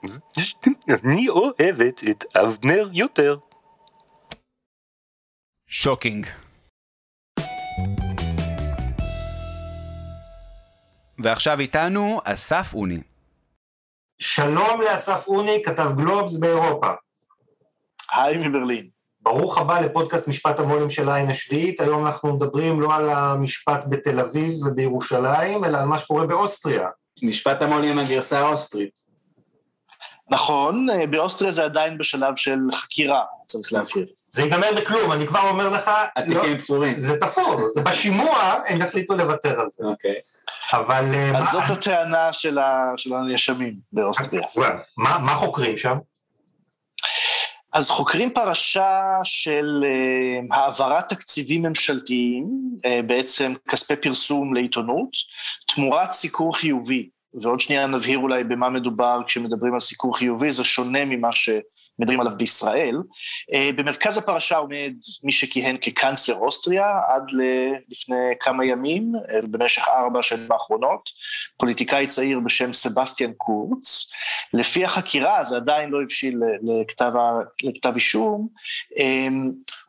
[1.05, 3.37] אני אוהבת את אבנר יותר.
[5.67, 6.27] Shocking.
[11.18, 13.03] ועכשיו איתנו אסף אוני.
[14.18, 16.90] שלום לאסף אוני, כתב גלובס באירופה.
[18.12, 18.98] היי מברלין.
[19.29, 21.81] ברוך הבא לפודקאסט משפט המו"לים של העין השביעית.
[21.81, 26.88] היום אנחנו מדברים לא על המשפט בתל אביב ובירושלים, אלא על מה שקורה באוסטריה.
[27.23, 28.99] משפט המו"לים הגרסה האוסטרית.
[30.31, 34.07] נכון, אה, באוסטריה זה עדיין בשלב של חקירה, צריך להבהיר.
[34.31, 35.91] זה ייגמר בכלום, אני כבר אומר לך...
[36.17, 36.99] התיקים לא, תפורים.
[36.99, 39.87] זה תפור, זה בשימוע, הם יחליטו לוותר על זה.
[39.87, 40.14] אוקיי.
[40.73, 41.05] אבל...
[41.14, 41.53] אה, אז מה...
[41.53, 42.93] זאת הטענה של, ה...
[42.97, 44.43] של הנאשמים באוסטריה.
[44.97, 45.97] מה, מה חוקרים שם?
[47.79, 55.09] אז חוקרים פרשה של uh, העברת תקציבים ממשלתיים, uh, בעצם כספי פרסום לעיתונות,
[55.69, 57.09] תמורת סיקור חיובי.
[57.43, 61.51] ועוד שנייה נבהיר אולי במה מדובר כשמדברים על סיקור חיובי, זה שונה ממה ש...
[61.99, 62.97] מדברים עליו בישראל.
[63.55, 64.93] אה, במרכז הפרשה עומד
[65.25, 67.23] מי שכיהן כקאנצלר אוסטריה עד
[67.89, 71.11] לפני כמה ימים, אה, במשך ארבע השנים האחרונות,
[71.57, 74.11] פוליטיקאי צעיר בשם סבסטיאן קורץ.
[74.53, 77.13] לפי החקירה, זה עדיין לא הבשיל לכתב,
[77.63, 78.49] לכתב אישום,
[78.99, 79.29] אה,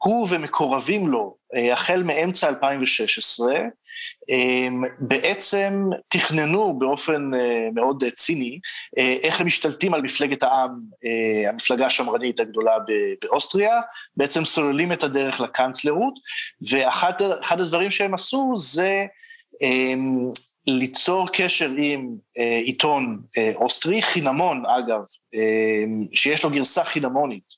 [0.04, 1.36] הוא ומקורבים לו,
[1.72, 3.70] החל מאמצע 2016, הם
[5.00, 8.60] בעצם תכננו באופן אה, מאוד ציני
[8.98, 12.78] אה, איך הם משתלטים על מפלגת העם, אה, המפלגה השמרנית הגדולה
[13.22, 13.82] באוסטריה,
[14.18, 16.14] בעצם סוללים את הדרך לקאנצלרות,
[16.70, 17.14] ואחד
[17.60, 19.06] הדברים שהם עשו זה
[19.62, 20.18] הם,
[20.68, 25.02] ליצור קשר עם אה, עיתון אה, אוסטרי, חינמון אגב,
[25.36, 27.54] אה, שיש לו גרסה חינמונית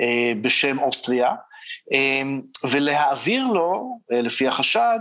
[0.00, 1.30] אה, בשם אוסטריה,
[1.92, 2.22] אה,
[2.70, 4.98] ולהעביר לו, אה, לפי החשד,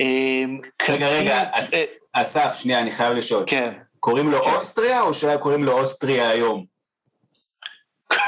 [0.00, 0.44] אה,
[0.88, 3.44] רגע, רגע, כספית, אה, אסף, שנייה, אני חייב לשאול.
[3.46, 3.72] כן.
[4.00, 4.50] קוראים לו כן.
[4.50, 6.64] אוסטריה או שאולי קוראים לו אוסטריה היום?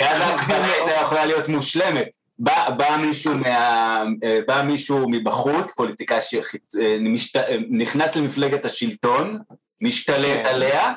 [0.00, 2.08] ואז ההקבלה הייתה יכולה להיות מושלמת.
[2.38, 9.38] בא, בא, מישהו מה, אה, בא מישהו מבחוץ, פוליטיקאי שנכנס למפלגת השלטון,
[9.80, 10.46] משתלט כן.
[10.46, 10.92] עליה,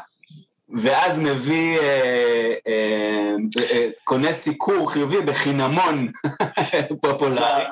[0.70, 3.36] ואז מביא, אה, אה,
[3.72, 6.08] אה, קונה סיקור חיובי בחינמון
[7.02, 7.64] פופולרי.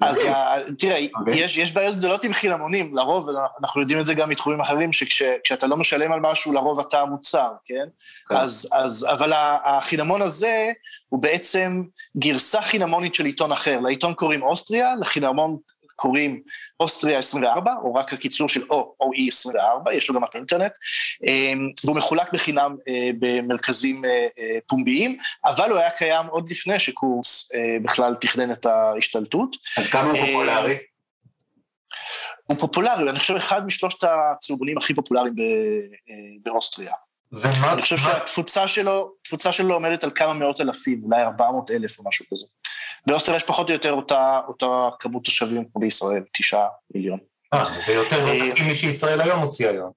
[0.00, 0.26] אז
[0.78, 1.38] תראה, אוקיי.
[1.38, 3.28] יש, יש בעיות גדולות עם חינמונים, לרוב,
[3.60, 7.52] אנחנו יודעים את זה גם מתחומים אחרים, שכשאתה לא משלם על משהו, לרוב אתה המוצר,
[7.64, 7.86] כן?
[8.28, 8.36] כן.
[8.36, 9.32] אז, אז, אבל
[9.64, 10.72] החינמון הזה
[11.08, 11.82] הוא בעצם
[12.16, 13.80] גרסה חינמונית של עיתון אחר.
[13.80, 15.56] לעיתון קוראים אוסטריה, לחינמון
[15.96, 16.42] קוראים
[16.80, 20.72] אוסטריה 24, או רק הקיצור של או, OE 24, יש לו גם אפל אינטרנט,
[21.26, 26.78] אמ, והוא מחולק בחינם אה, במרכזים אה, אה, פומביים, אבל הוא היה קיים עוד לפני
[26.78, 27.50] שקורס
[27.82, 29.56] בכלל תכנן את ההשתלטות.
[29.76, 30.76] עד כמה הוא אה, פופולרי?
[32.46, 35.34] הוא פופולרי, אני חושב אחד משלושת הצהובונים הכי פופולריים
[36.42, 36.92] באוסטריה.
[37.32, 41.98] ומה, אני חושב שהתפוצה שלו, התפוצה שלו עומדת על כמה מאות אלפים, אולי 400 אלף
[41.98, 42.46] או משהו כזה.
[43.06, 47.18] באוסטריה יש פחות או יותר אותה, אותה כמות תושבים כמו בישראל, תשעה מיליון.
[47.54, 49.90] אה, זה יותר אה, נתקים משישראל היום הוציא היום.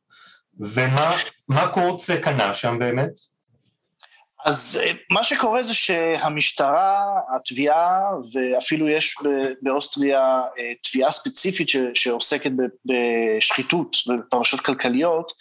[0.59, 1.15] ומה
[1.47, 3.11] מה קורץ קנה שם באמת?
[4.45, 8.01] אז אה, מה שקורה זה שהמשטרה, התביעה,
[8.33, 9.15] ואפילו יש
[9.61, 12.51] באוסטריה אה, תביעה ספציפית ש- שעוסקת
[12.85, 15.33] בשחיתות ובפרשות כלכליות,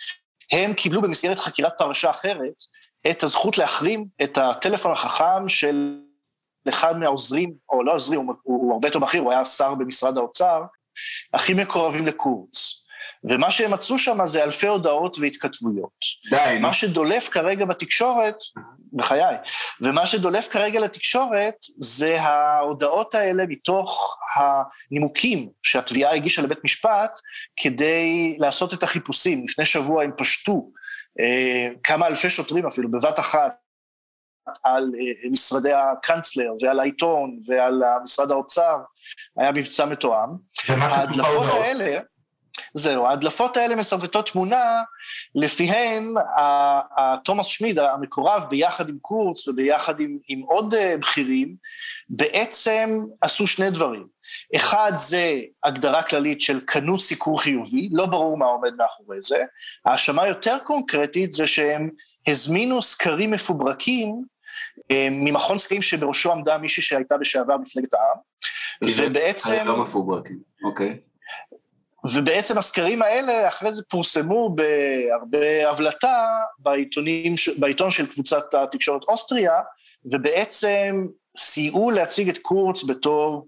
[0.53, 2.63] הם קיבלו במסגרת חקירת פרשה אחרת
[3.11, 6.01] את הזכות להחרים את הטלפון החכם של
[6.69, 10.63] אחד מהעוזרים, או לא עוזרים, הוא, הוא הרבה יותר בכיר, הוא היה שר במשרד האוצר,
[11.35, 12.78] הכי מקורבים לקורץ.
[13.25, 15.99] ומה שהם מצאו שם זה אלפי הודעות והתכתבויות.
[16.31, 16.59] די.
[16.61, 18.37] מה שדולף כרגע בתקשורת,
[18.93, 19.37] בחיי,
[19.81, 27.21] ומה שדולף כרגע לתקשורת זה ההודעות האלה מתוך הנימוקים שהתביעה הגישה לבית משפט
[27.57, 29.45] כדי לעשות את החיפושים.
[29.45, 30.71] לפני שבוע הם פשטו
[31.21, 33.53] אה, כמה אלפי שוטרים אפילו בבת אחת
[34.65, 38.77] על אה, משרדי הקאנצלר ועל העיתון ועל משרד האוצר,
[39.39, 40.29] היה מבצע מתואם.
[40.69, 41.53] ההדלפות?
[41.53, 42.01] האלה,
[42.75, 44.83] זהו, ההדלפות האלה מסרטטות תמונה,
[45.35, 46.15] לפיהן
[47.25, 51.55] תומאס שמיד, המקורב, ביחד עם קורץ וביחד עם, עם עוד אה, בכירים,
[52.09, 54.07] בעצם עשו שני דברים.
[54.57, 59.45] אחד זה הגדרה כללית של קנו סיקור חיובי, לא ברור מה עומד מאחורי זה.
[59.85, 61.91] האשמה יותר קונקרטית זה שהם
[62.27, 64.23] הזמינו סקרים מפוברקים
[64.91, 68.17] אה, ממכון סקרים שבראשו עמדה מישהי שהייתה בשעבר מפלגת העם,
[68.85, 69.67] כי זה ובעצם...
[69.67, 70.99] לא מפוברקים, אוקיי.
[72.05, 76.27] ובעצם הסקרים האלה אחרי זה פורסמו בהרבה הבלטה
[76.59, 79.61] בעיתונים, בעיתון של קבוצת התקשורת אוסטריה,
[80.05, 81.07] ובעצם
[81.37, 83.47] סייעו להציג את קורץ בתור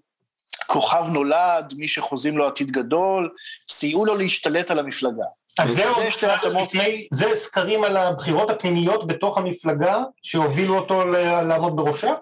[0.66, 3.30] כוכב נולד, מי שחוזים לו עתיד גדול,
[3.68, 5.24] סייעו לו להשתלט על המפלגה.
[5.58, 6.68] אז זה, זה שתי התאמות.
[6.68, 11.04] לפני, זה סקרים על הבחירות הפנימיות בתוך המפלגה שהובילו אותו
[11.44, 12.14] לעמוד בראשה?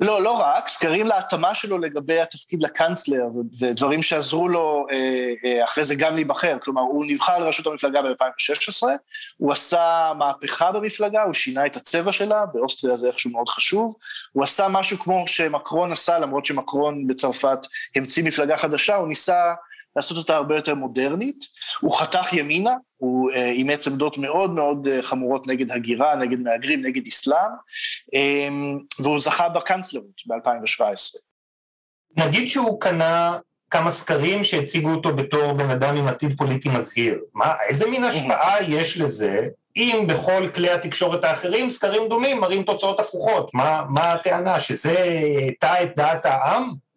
[0.00, 3.24] לא, לא רק, סקרים להתאמה שלו לגבי התפקיד לקאנצלר,
[3.58, 6.56] ודברים שעזרו לו אה, אה, אחרי זה גם להיבחר.
[6.62, 8.86] כלומר, הוא נבחר לראשות המפלגה ב-2016,
[9.36, 13.94] הוא עשה מהפכה במפלגה, הוא שינה את הצבע שלה, באוסטריה זה איכשהו מאוד חשוב.
[14.32, 17.58] הוא עשה משהו כמו שמקרון עשה, למרות שמקרון בצרפת
[17.96, 19.54] המציא מפלגה חדשה, הוא ניסה
[19.96, 21.44] לעשות אותה הרבה יותר מודרנית.
[21.80, 26.80] הוא חתך ימינה, הוא אה, אימץ עמדות מאוד מאוד אה, חמורות נגד הגירה, נגד מהגרים,
[26.80, 27.50] נגד אסלאם,
[28.14, 28.48] אה,
[28.98, 31.18] והוא זכה בקאנצלרות ב-2017.
[32.16, 33.38] נגיד שהוא קנה
[33.70, 37.18] כמה סקרים שהציגו אותו בתור בן אדם עם עתיד פוליטי מזהיר.
[37.34, 43.00] מה, איזה מין השפעה יש לזה אם בכל כלי התקשורת האחרים סקרים דומים מראים תוצאות
[43.00, 43.50] הפוכות?
[43.54, 44.60] מה, מה הטענה?
[44.60, 44.96] שזה
[45.48, 46.87] הטה את דעת העם?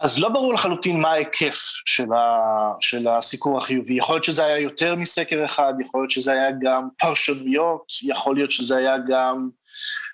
[0.00, 3.94] אז לא ברור לחלוטין מה ההיקף של, ה, של הסיקור החיובי.
[3.94, 8.50] יכול להיות שזה היה יותר מסקר אחד, יכול להיות שזה היה גם פרשנויות, יכול להיות
[8.50, 9.48] שזה היה גם,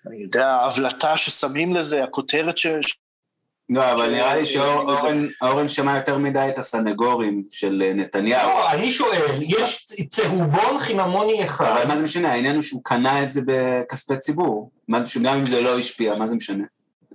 [0.06, 2.66] אני יודע, הבלטה ששמים לזה, הכותרת ש...
[3.68, 8.48] לא, אבל נראה לי שאורן שמע יותר מדי את הסנגורים של נתניהו.
[8.48, 12.32] לא, אני שואל, יש צהובון חינמוני אחד, אבל מה זה משנה?
[12.32, 14.70] העניין הוא שהוא קנה את זה בכספי ציבור.
[14.88, 16.64] מה זה, גם אם זה לא השפיע, מה זה משנה?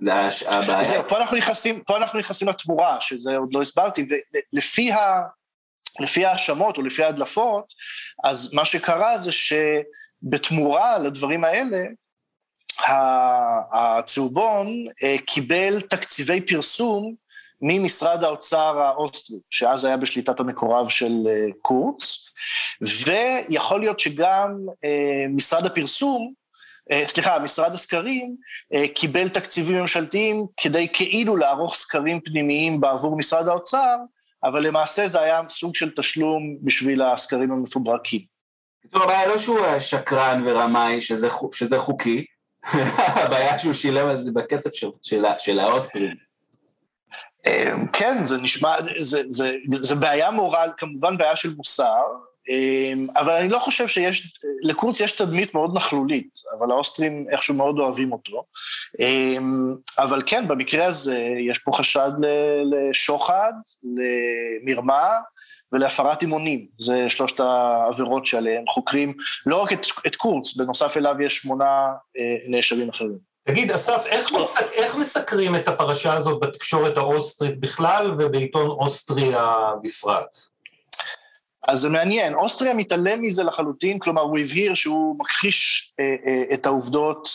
[0.00, 0.84] זה הבעיה.
[0.84, 4.06] זהו, פה אנחנו נכנסים, פה אנחנו נכנסים לתמורה, שזה עוד לא הסברתי,
[4.52, 5.22] ולפי ה...
[6.00, 7.74] לפי ההאשמות או לפי ההדלפות,
[8.24, 11.78] אז מה שקרה זה שבתמורה לדברים האלה,
[13.72, 14.68] הצהובון
[15.02, 17.14] אה, קיבל תקציבי פרסום
[17.62, 22.28] ממשרד האוצר האוסטרי, שאז היה בשליטת המקורב של אה, קורץ,
[22.80, 26.32] ויכול להיות שגם אה, משרד הפרסום,
[27.04, 28.36] סליחה, משרד הסקרים
[28.74, 33.96] אה, קיבל תקציבים ממשלתיים כדי כאילו לערוך סקרים פנימיים בעבור משרד האוצר,
[34.44, 38.20] אבל למעשה זה היה סוג של תשלום בשביל הסקרים המפוברקים.
[38.84, 42.24] בקיצור, הבעיה לא שהוא שקרן ורמאי, שזה, שזה חוקי,
[43.22, 46.14] הבעיה שהוא שילם על זה בכסף של, של, של האוסטרים.
[47.46, 52.29] אה, כן, זה נשמע, זה, זה, זה בעיה מורל, כמובן בעיה של מוסר, אה,
[53.16, 54.32] אבל אני לא חושב שיש,
[54.62, 58.44] לקורץ יש תדמית מאוד נכלולית, אבל האוסטרים איכשהו מאוד אוהבים אותו.
[59.00, 59.36] אה,
[59.98, 62.10] אבל כן, במקרה הזה יש פה חשד
[62.64, 63.52] לשוחד,
[64.62, 65.08] למרמה
[65.72, 66.66] ולהפרת אמונים.
[66.78, 69.14] זה שלושת העבירות שעליהן חוקרים
[69.46, 71.88] לא רק את, את קורץ, בנוסף אליו יש שמונה
[72.18, 73.30] אה, נאשמים אחרים.
[73.48, 80.36] תגיד, אסף, איך, מסק, איך מסקרים את הפרשה הזאת בתקשורת האוסטרית בכלל ובעיתון אוסטריה בפרט?
[81.68, 86.66] אז זה מעניין, אוסטריה מתעלם מזה לחלוטין, כלומר הוא הבהיר שהוא מכחיש אה, אה, את
[86.66, 87.28] העובדות,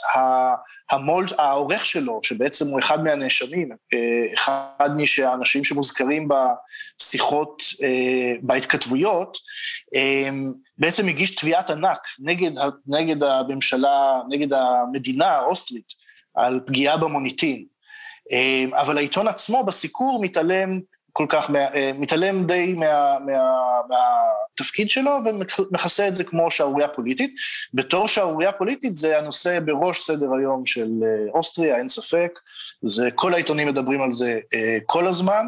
[0.91, 9.37] המול, העורך שלו, שבעצם הוא אחד מהנאשמים, אה, אחד מהאנשים שמוזכרים בשיחות, אה, בהתכתבויות,
[9.95, 10.29] אה,
[10.77, 12.51] בעצם הגיש תביעת ענק נגד,
[12.87, 15.93] נגד הממשלה, נגד המדינה האוסטרית,
[16.35, 17.65] על פגיעה במוניטין.
[18.31, 20.79] אה, אבל העיתון עצמו בסיקור מתעלם
[21.17, 23.39] כל כך, אה, מתעלם די מה, מה,
[23.89, 27.33] מהתפקיד שלו ומכסה את זה כמו שערורייה פוליטית.
[27.73, 32.39] בתור שערורייה פוליטית זה הנושא בראש סדר היום של אה, אוסטריה, אין ספק.
[32.81, 35.45] זה, כל העיתונים מדברים על זה אה, כל הזמן,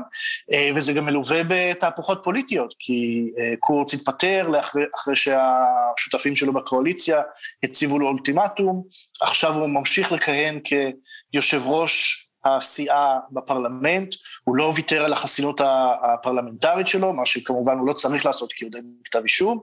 [0.54, 7.22] אה, וזה גם מלווה בתהפוכות פוליטיות, כי אה, קורץ התפטר לאחרי, אחרי שהשותפים שלו בקואליציה
[7.64, 8.84] הציבו לו אולטימטום,
[9.22, 15.62] עכשיו הוא ממשיך לכהן כיושב ראש הסיעה בפרלמנט, הוא לא ויתר על החסינות
[16.04, 19.60] הפרלמנטרית שלו, מה שכמובן הוא לא צריך לעשות כי עוד אין כתב אישום.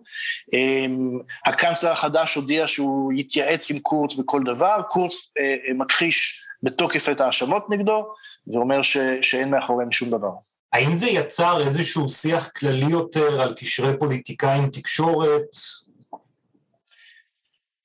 [0.52, 7.08] אמ, הקאנצלר החדש הודיע שהוא יתייעץ עם קורץ בכל דבר, קורץ אה, אה, מכחיש בתוקף
[7.08, 8.08] את ההאשמות נגדו,
[8.46, 10.32] ואומר ש, שאין מאחוריהם שום דבר.
[10.72, 15.56] האם זה יצר איזשהו שיח כללי יותר על קשרי פוליטיקאים תקשורת?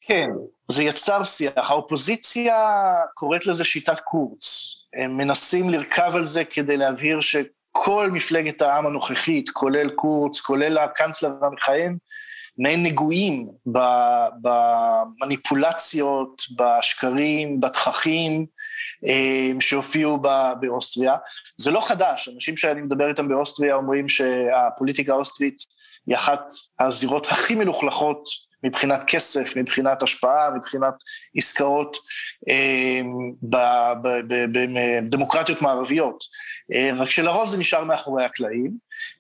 [0.02, 0.30] כן,
[0.66, 1.52] זה יצר שיח.
[1.56, 2.56] האופוזיציה
[3.14, 4.76] קוראת לזה שיטת קורץ.
[4.94, 11.32] הם מנסים לרכב על זה כדי להבהיר שכל מפלגת העם הנוכחית, כולל קורץ, כולל הקאנצלר
[11.42, 11.98] המכהן,
[12.58, 13.48] מעין נגועים
[14.42, 18.46] במניפולציות, בשקרים, בתככים
[19.08, 20.20] אה, שהופיעו
[20.60, 21.16] באוסטריה.
[21.58, 25.58] זה לא חדש, אנשים שאני מדבר איתם באוסטריה אומרים שהפוליטיקה האוסטרית
[26.08, 26.42] היא אחת
[26.80, 30.94] הזירות הכי מלוכלכות מבחינת כסף, מבחינת השפעה, מבחינת
[31.36, 31.98] עסקאות
[35.04, 36.24] בדמוקרטיות מערביות.
[36.74, 38.72] אה, רק שלרוב זה נשאר מאחורי הקלעים.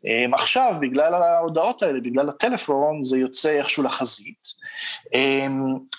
[0.08, 4.48] אה, עכשיו, בגלל ההודעות האלה, בגלל הטלפון, זה יוצא איכשהו לחזית.
[5.14, 5.48] אה,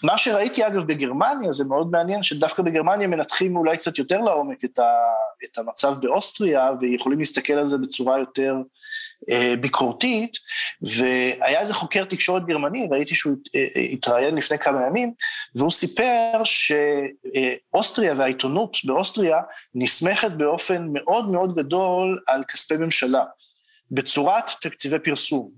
[0.03, 4.65] מה שראיתי אגב בגרמניה, זה מאוד מעניין, שדווקא בגרמניה מנתחים אולי קצת יותר לעומק
[5.45, 8.55] את המצב באוסטריה, ויכולים להסתכל על זה בצורה יותר
[9.61, 10.37] ביקורתית,
[10.83, 13.37] והיה איזה חוקר תקשורת גרמני, ראיתי שהוא
[13.93, 15.13] התראיין לפני כמה ימים,
[15.55, 19.41] והוא סיפר שאוסטריה והעיתונות באוסטריה
[19.75, 23.25] נסמכת באופן מאוד מאוד גדול על כספי ממשלה,
[23.91, 25.51] בצורת תקציבי פרסום.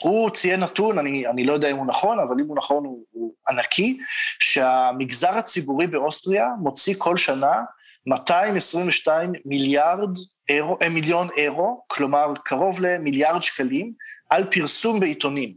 [0.00, 3.04] הוא ציין נתון, אני, אני לא יודע אם הוא נכון, אבל אם הוא נכון הוא,
[3.10, 3.98] הוא ענקי,
[4.42, 7.62] שהמגזר הציבורי באוסטריה מוציא כל שנה
[8.06, 10.10] 222 מיליארד
[10.48, 13.92] אירו, מיליון אירו, כלומר קרוב למיליארד שקלים,
[14.30, 15.54] על פרסום בעיתונים.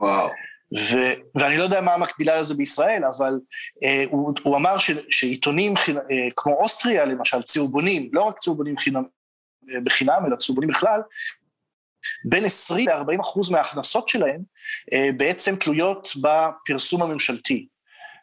[0.00, 0.28] וואו.
[0.78, 0.96] ו,
[1.34, 3.34] ואני לא יודע מה המקבילה לזה בישראל, אבל
[3.84, 8.78] אה, הוא, הוא אמר ש, שעיתונים חינה, אה, כמו אוסטריה למשל, צהובונים, לא רק צהובונים
[8.78, 9.02] חינם,
[9.74, 11.00] אה, בחינם, אלא צהובונים בכלל,
[12.24, 14.40] בין 20 ל-40 אחוז מההכנסות שלהם
[14.92, 17.66] אה, בעצם תלויות בפרסום הממשלתי.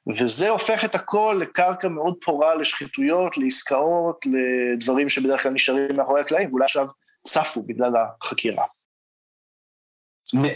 [0.10, 6.50] וזה הופך את הכל לקרקע מאוד פורה לשחיתויות, לעסקאות, לדברים שבדרך כלל נשארים מאחורי הקלעים,
[6.50, 6.88] ואולי עכשיו
[7.28, 8.66] צפו בגלל החקירה.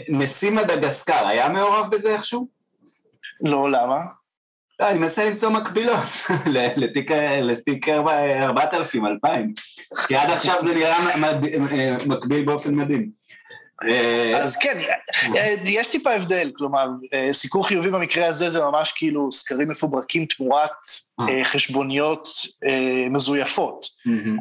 [0.08, 2.48] נשיא מדגסקר היה מעורב בזה איכשהו?
[3.40, 4.00] לא, למה?
[4.80, 6.08] לא, אני מנסה למצוא מקבילות
[6.76, 7.10] לתיק,
[7.42, 9.52] לתיק 4,000, 2,000,
[10.06, 10.98] כי עד עכשיו זה נראה
[12.06, 13.15] מקביל באופן מדהים.
[13.84, 14.80] אה, אז כן,
[15.36, 20.26] אה, יש טיפה הבדל, כלומר, אה, סיקור חיובי במקרה הזה זה ממש כאילו סקרים מפוברקים
[20.26, 20.70] תמורת
[21.44, 22.28] חשבוניות
[23.10, 23.86] מזויפות.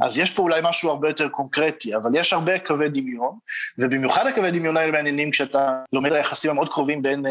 [0.02, 3.38] אז יש פה אולי משהו הרבה יותר קונקרטי, אבל יש הרבה קווי דמיון,
[3.78, 7.26] ובמיוחד הקווי דמיון האלה מעניינים כשאתה לומד על היחסים המאוד קרובים בין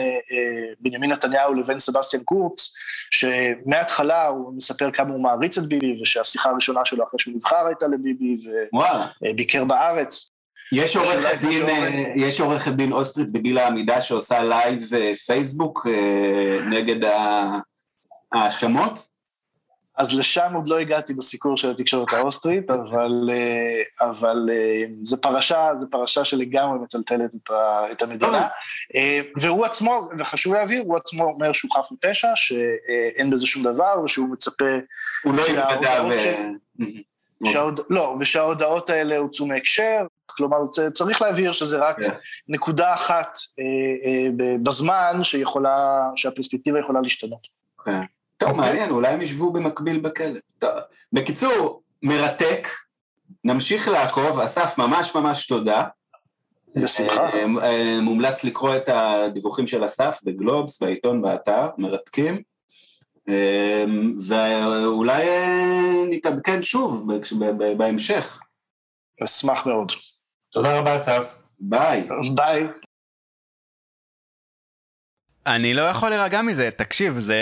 [0.80, 2.72] בנימין נתניהו לבין סבסטיאן קורץ,
[3.10, 7.86] שמההתחלה הוא מספר כמה הוא מעריץ את ביבי, ושהשיחה הראשונה שלו אחרי שהוא נבחר הייתה
[7.86, 8.36] לביבי.
[9.22, 10.33] וביקר בארץ.
[10.72, 15.12] יש עורכת שאולי דין, מישהו אה, יש עורכת דין אוסטרית בגיל העמידה שעושה live אה,
[15.26, 17.10] פייסבוק אה, נגד
[18.32, 19.14] ההאשמות?
[19.96, 23.30] אז לשם עוד לא הגעתי בסיקור של התקשורת האוסטרית, אבל,
[24.00, 24.50] אבל
[25.02, 28.48] זו פרשה, זו פרשה שלגמרי מטלטלת את, ה, את המדינה.
[29.40, 34.28] והוא עצמו, וחשוב להבהיר, הוא עצמו אומר שהוא חף מפשע, שאין בזה שום דבר, ושהוא
[34.28, 34.64] מצפה,
[35.24, 36.16] הוא לא ייפגע ו...
[36.78, 37.52] מהמם.
[37.52, 37.80] שההוד...
[37.90, 40.06] לא, ושההודעות האלה הוצאו מהקשר,
[40.36, 40.56] כלומר
[40.92, 42.10] צריך להבהיר שזה רק כן.
[42.48, 43.64] נקודה אחת אה,
[44.10, 47.46] אה, בזמן שיכולה, שהפרספקטיבה יכולה להשתנות.
[47.84, 48.02] כן.
[48.38, 50.40] טוב, מעניין, אולי הם ישבו במקביל בכלא.
[50.58, 50.70] טוב.
[51.12, 52.68] בקיצור, מרתק,
[53.44, 55.82] נמשיך לעקוב, אסף, ממש ממש תודה.
[56.76, 57.30] בשמחה.
[57.30, 62.42] אה, אה, מומלץ לקרוא את הדיווחים של אסף בגלובס, בעיתון, באתר, מרתקים.
[63.28, 63.84] אה,
[64.28, 65.26] ואולי
[66.10, 67.12] נתעדכן שוב
[67.76, 68.40] בהמשך.
[69.24, 69.92] אשמח מאוד.
[70.54, 71.34] תודה רבה אסף.
[71.60, 72.08] ביי.
[72.34, 72.66] ביי.
[75.46, 77.36] אני לא יכול להירגע מזה, תקשיב, זה,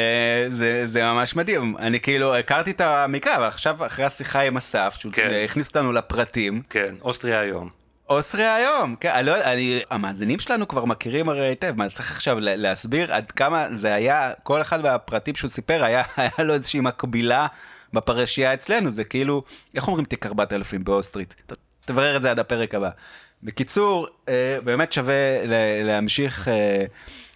[0.48, 1.76] זה, זה ממש מדהים.
[1.76, 5.30] אני כאילו הכרתי את המקרה, אבל עכשיו, אחרי השיחה עם אסף, שהוא כן.
[5.44, 7.68] הכניס אותנו לפרטים, כן, אוסטריה היום.
[8.08, 12.40] אוסטריה היום, כן, אני לא, אני, המאזינים שלנו כבר מכירים הרי היטב, מה, צריך עכשיו
[12.40, 16.80] לה- להסביר עד כמה זה היה, כל אחד מהפרטים שהוא סיפר, היה, היה לו איזושהי
[16.80, 17.46] מקבילה
[17.92, 19.42] בפרשייה אצלנו, זה כאילו,
[19.74, 21.34] איך אומרים תיק 4000 באוסטרית?
[21.84, 22.90] תברר את זה עד הפרק הבא.
[23.42, 25.14] בקיצור, אה, באמת שווה
[25.46, 26.84] ל- להמשיך אה,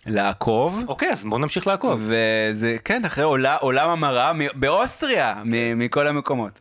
[0.06, 0.84] לעקוב.
[0.88, 2.00] אוקיי, אז בואו נמשיך לעקוב.
[2.06, 6.60] וזה, כן, אחרי עולה, עולם המראה באוסטריה, מ- מכל המקומות.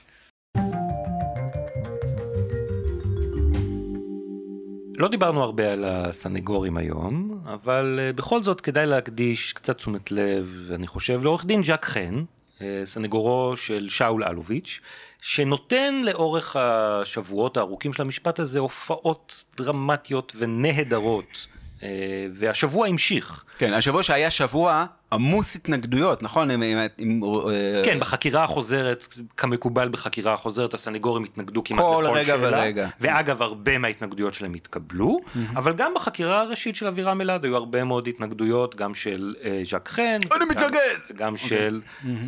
[4.97, 10.69] לא דיברנו הרבה על הסנגורים היום, אבל אה, בכל זאת כדאי להקדיש קצת תשומת לב,
[10.75, 12.23] אני חושב, לעורך דין ז'אק חן,
[12.61, 14.79] אה, סנגורו של שאול אלוביץ',
[15.27, 21.47] שנותן לאורך השבועות הארוכים של המשפט הזה הופעות דרמטיות ונהדרות,
[21.83, 21.89] אה,
[22.33, 23.43] והשבוע המשיך.
[23.57, 26.51] כן, השבוע שהיה שבוע עמוס התנגדויות, נכון?
[26.51, 29.07] עם, עם, עם, אה, כן, בחקירה החוזרת,
[29.37, 32.57] כמקובל בחקירה החוזרת, הסנגורים התנגדו כמעט כל לכל רגע שאלה.
[32.57, 32.87] ורגע.
[33.01, 35.19] ואגב, הרבה מההתנגדויות שלהם התקבלו,
[35.55, 39.89] אבל גם בחקירה הראשית של אבירם אלעד היו הרבה מאוד התנגדויות, גם של אה, ז'אק
[39.89, 40.19] חן.
[40.35, 40.97] אני מתנגד!
[41.09, 41.81] וגם של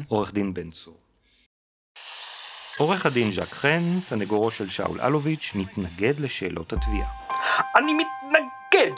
[0.07, 1.06] עורך דין בן צור.
[2.77, 7.07] עורך הדין ז'אק חן, סנגורו של שאול אלוביץ', מתנגד לשאלות התביעה.
[7.75, 8.91] אני מתנגד.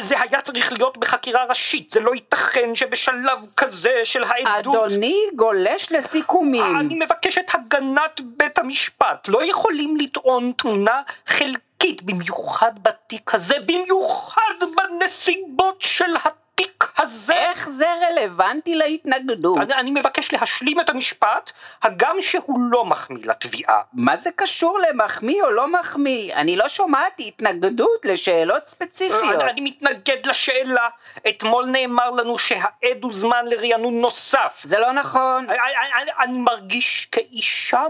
[0.00, 4.76] זה היה צריך להיות בחקירה ראשית, זה לא ייתכן שבשלב כזה של העדות...
[4.76, 6.80] אדוני גולש לסיכומים.
[6.80, 9.28] אני מבקש את הגנת בית המשפט.
[9.28, 16.16] לא יכולים לטעון תמונה חלקית, במיוחד בתיק הזה, במיוחד בנסיבות של
[16.64, 17.34] התיק הזה.
[17.34, 19.58] איך זה רלוונטי להתנגדות?
[19.58, 21.52] אני, אני מבקש להשלים את המשפט,
[21.82, 23.80] הגם שהוא לא מחמיא לתביעה.
[23.92, 26.34] מה זה קשור למחמיא או לא מחמיא?
[26.34, 29.40] אני לא שומעת התנגדות לשאלות ספציפיות.
[29.40, 30.88] אני, אני מתנגד לשאלה.
[31.28, 34.60] אתמול נאמר לנו שהעד הוזמן לרענון נוסף.
[34.64, 35.46] זה לא נכון.
[35.48, 35.58] אני,
[36.02, 37.82] אני, אני מרגיש כאישה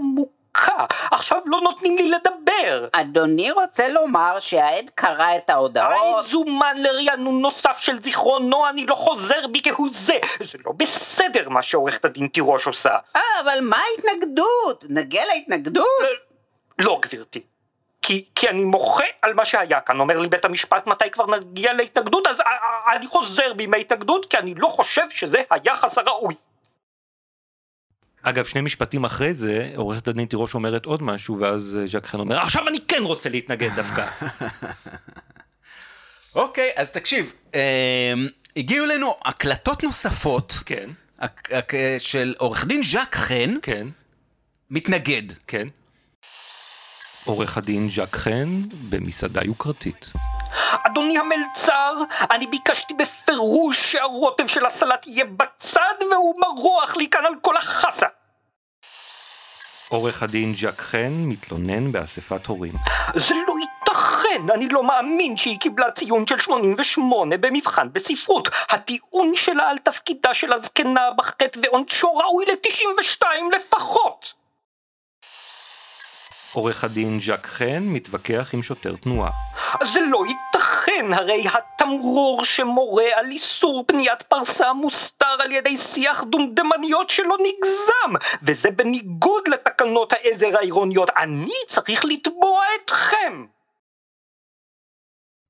[0.58, 0.84] מוכה.
[1.10, 2.88] עכשיו לא נותנים לי לדבר.
[2.92, 6.26] אדוני רוצה לומר שהעד קרא את העד ההודעות?
[6.26, 10.18] זומן לרענון נוסף של זיכרונו, אני לא חוזר בי כהוא זה.
[10.40, 12.94] זה לא בסדר מה שעורכת הדין תירוש עושה.
[13.16, 14.84] אה, אבל מה ההתנגדות?
[14.88, 15.86] נגיע להתנגדות?
[16.78, 17.40] לא, גברתי.
[18.02, 21.72] כי, כי אני מוחה על מה שהיה כאן, אומר לי בית המשפט מתי כבר נגיע
[21.72, 26.34] להתנגדות, אז א- א- אני חוזר בי מההתנגדות, כי אני לא חושב שזה היחס הראוי.
[28.24, 32.20] אגב, שני משפטים אחרי זה, עורכת הדין תירוש אומרת עוד משהו, ואז אה, ז'אק חן
[32.20, 34.06] אומר, עכשיו אני כן רוצה להתנגד דווקא.
[36.34, 38.12] אוקיי, אז תקשיב, אה,
[38.56, 40.90] הגיעו אלינו הקלטות נוספות כן,
[41.98, 43.88] של עורך דין ז'אק חן, כן,
[44.70, 45.22] מתנגד.
[45.46, 45.68] כן.
[47.24, 50.12] עורך הדין ז'אק חן במסעדה יוקרתית.
[50.86, 51.94] אדוני המלצר,
[52.30, 58.06] אני ביקשתי בפירוש שהרוטב של הסלט יהיה בצד והוא מרוח לי כאן על כל החסה.
[59.88, 62.72] עורך הדין ז'אק חן מתלונן באספת הורים.
[63.14, 68.48] זה לא ייתכן, אני לא מאמין שהיא קיבלה ציון של 88 במבחן בספרות.
[68.70, 73.26] הטיעון שלה על תפקידה של הזקנה בחטא ועונשו ראוי ל-92
[73.56, 74.34] לפחות.
[76.52, 79.30] עורך הדין ז'אק חן מתווכח עם שוטר תנועה.
[79.82, 80.43] זה לא ייתכן, כן,
[81.12, 88.70] הרי התמרור שמורה על איסור פניית פרסה מוסתר על ידי שיח דומדמניות שלא נגזם, וזה
[88.70, 91.10] בניגוד לתקנות העזר העירוניות.
[91.16, 93.46] אני צריך לתבוע אתכם.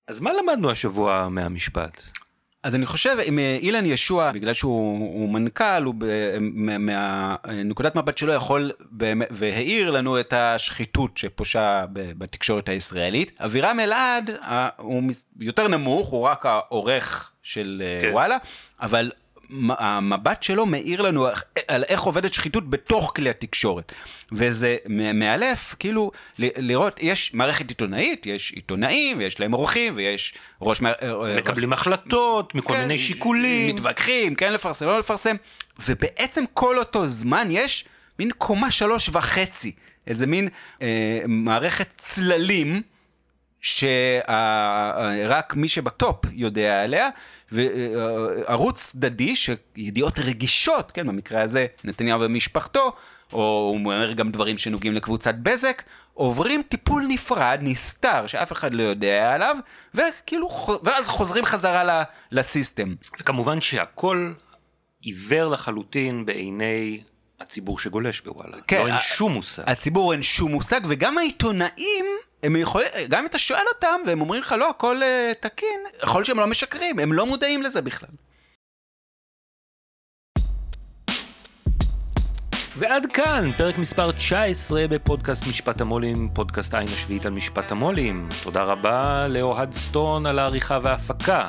[0.09, 2.24] אז מה למדנו השבוע מהמשפט?
[2.65, 5.95] אז אני חושב, אם אה, אילן ישוע, בגלל שהוא הוא מנכ"ל, הוא
[6.61, 8.71] מהנקודת מבט שלו יכול,
[9.31, 13.33] והאיר לנו את השחיתות שפושה בתקשורת הישראלית.
[13.41, 14.31] אבירם אלעד,
[14.77, 15.03] הוא
[15.41, 18.11] יותר נמוך, הוא רק העורך של אה, כן.
[18.12, 18.37] וואלה,
[18.81, 19.11] אבל
[19.78, 21.26] המבט שלו מאיר לנו
[21.68, 23.92] על איך עובדת שחיתות בתוך כלי התקשורת.
[24.32, 24.76] וזה
[25.14, 30.82] מאלף, כאילו, לראות, יש מערכת עיתונאית, יש עיתונאים, ויש להם עורכים, ויש ראש...
[30.82, 31.80] אה, אה, מקבלים ראש...
[31.80, 33.74] החלטות מכל כן, מיני שיקולים.
[33.74, 35.36] מתווכחים, כן לפרסם, לא לפרסם.
[35.88, 37.84] ובעצם כל אותו זמן יש
[38.18, 39.72] מין קומה שלוש וחצי,
[40.07, 40.49] איזה מין
[40.82, 42.82] אה, מערכת צללים.
[43.65, 47.09] שרק מי שבטופ יודע עליה,
[47.53, 52.93] וערוץ צדדי, שידיעות רגישות, כן, במקרה הזה נתניהו ומשפחתו,
[53.33, 55.83] או הוא אומר גם דברים שנוגעים לקבוצת בזק,
[56.15, 59.57] עוברים טיפול נפרד, נסתר, שאף אחד לא יודע עליו,
[59.95, 60.51] וכאילו,
[60.83, 62.03] ואז חוזרים חזרה
[62.33, 62.95] לסיסטם.
[63.21, 64.33] וכמובן שהכל
[65.01, 67.03] עיוור לחלוטין בעיני
[67.41, 68.57] הציבור שגולש בוואלה.
[68.67, 69.62] כן, לא אין שום מושג.
[69.67, 72.07] הציבור אין שום מושג, וגם העיתונאים...
[72.45, 76.18] הם יכולים, גם אם אתה שואל אותם והם אומרים לך לא, הכל uh, תקין, יכול
[76.18, 78.09] להיות שהם לא משקרים, הם לא מודעים לזה בכלל.
[82.78, 88.28] ועד כאן, פרק מספר 19 בפודקאסט משפט המו"לים, פודקאסט עין השביעית על משפט המו"לים.
[88.42, 91.49] תודה רבה לאוהד סטון על העריכה וההפקה.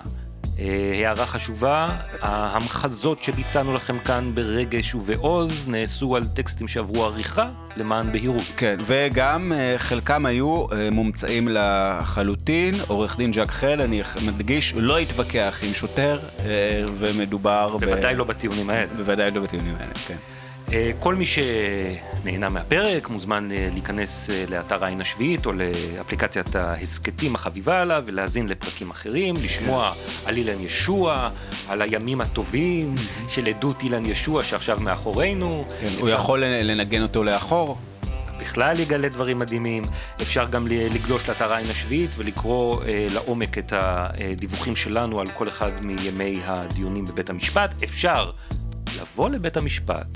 [0.60, 1.90] אה, הערה חשובה,
[2.22, 8.42] ההמחזות שביצענו לכם כאן ברגש ובעוז נעשו על טקסטים שעברו עריכה למען בהירות.
[8.58, 12.74] כן, וגם אה, חלקם היו אה, מומצאים לחלוטין.
[12.88, 16.20] עורך דין ג'ק חל, אני מדגיש, לא התווכח עם שוטר,
[16.98, 17.78] ומדובר...
[17.80, 18.18] בוודאי ב...
[18.18, 18.94] לא בטיעונים האלה.
[18.98, 20.35] בוודאי לא בטיעונים האלה, כן.
[20.74, 27.36] אה, כל מי שנהנה מהפרק מוזמן אה, להיכנס אה, לאתר העין השביעית או לאפליקציית ההסכתים
[27.36, 29.94] החביבה עליו ולהאזין לפרקים אחרים, לשמוע
[30.26, 31.30] על אילן ישוע,
[31.70, 32.96] על הימים הטובים
[33.28, 35.66] של עדות אילן ישוע שעכשיו מאחורינו.
[35.80, 36.00] כן, אפשר...
[36.00, 37.78] הוא יכול לנגן אותו לאחור.
[38.40, 39.84] בכלל יגלה דברים מדהימים,
[40.22, 45.72] אפשר גם לגלוש לאתר העין השביעית ולקרוא אה, לעומק את הדיווחים שלנו על כל אחד
[45.86, 47.84] מימי הדיונים בבית המשפט.
[47.84, 48.32] אפשר
[49.02, 50.08] לבוא לבית המשפט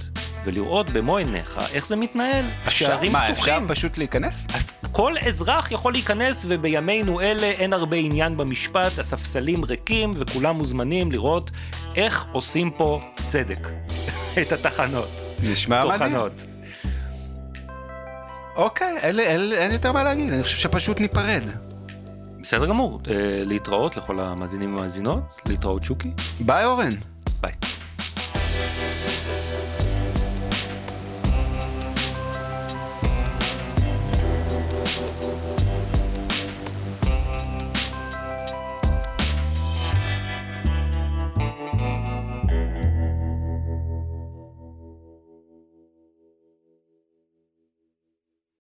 [0.43, 2.45] ולראות במו עיניך איך זה מתנהל.
[2.65, 3.11] השערים פתוחים.
[3.11, 4.47] מה, אפשר פשוט להיכנס?
[4.91, 11.51] כל אזרח יכול להיכנס, ובימינו אלה אין הרבה עניין במשפט, הספסלים ריקים, וכולם מוזמנים לראות
[11.95, 13.67] איך עושים פה צדק.
[14.41, 15.23] את התחנות.
[15.43, 16.17] נשמע מדהים.
[18.55, 21.43] אוקיי, אין, אין, אין יותר מה להגיד, אני חושב שפשוט ניפרד.
[22.41, 23.13] בסדר גמור, אה,
[23.45, 26.11] להתראות לכל המאזינים והמאזינות, להתראות שוקי.
[26.39, 26.89] ביי אורן.
[27.41, 27.51] ביי.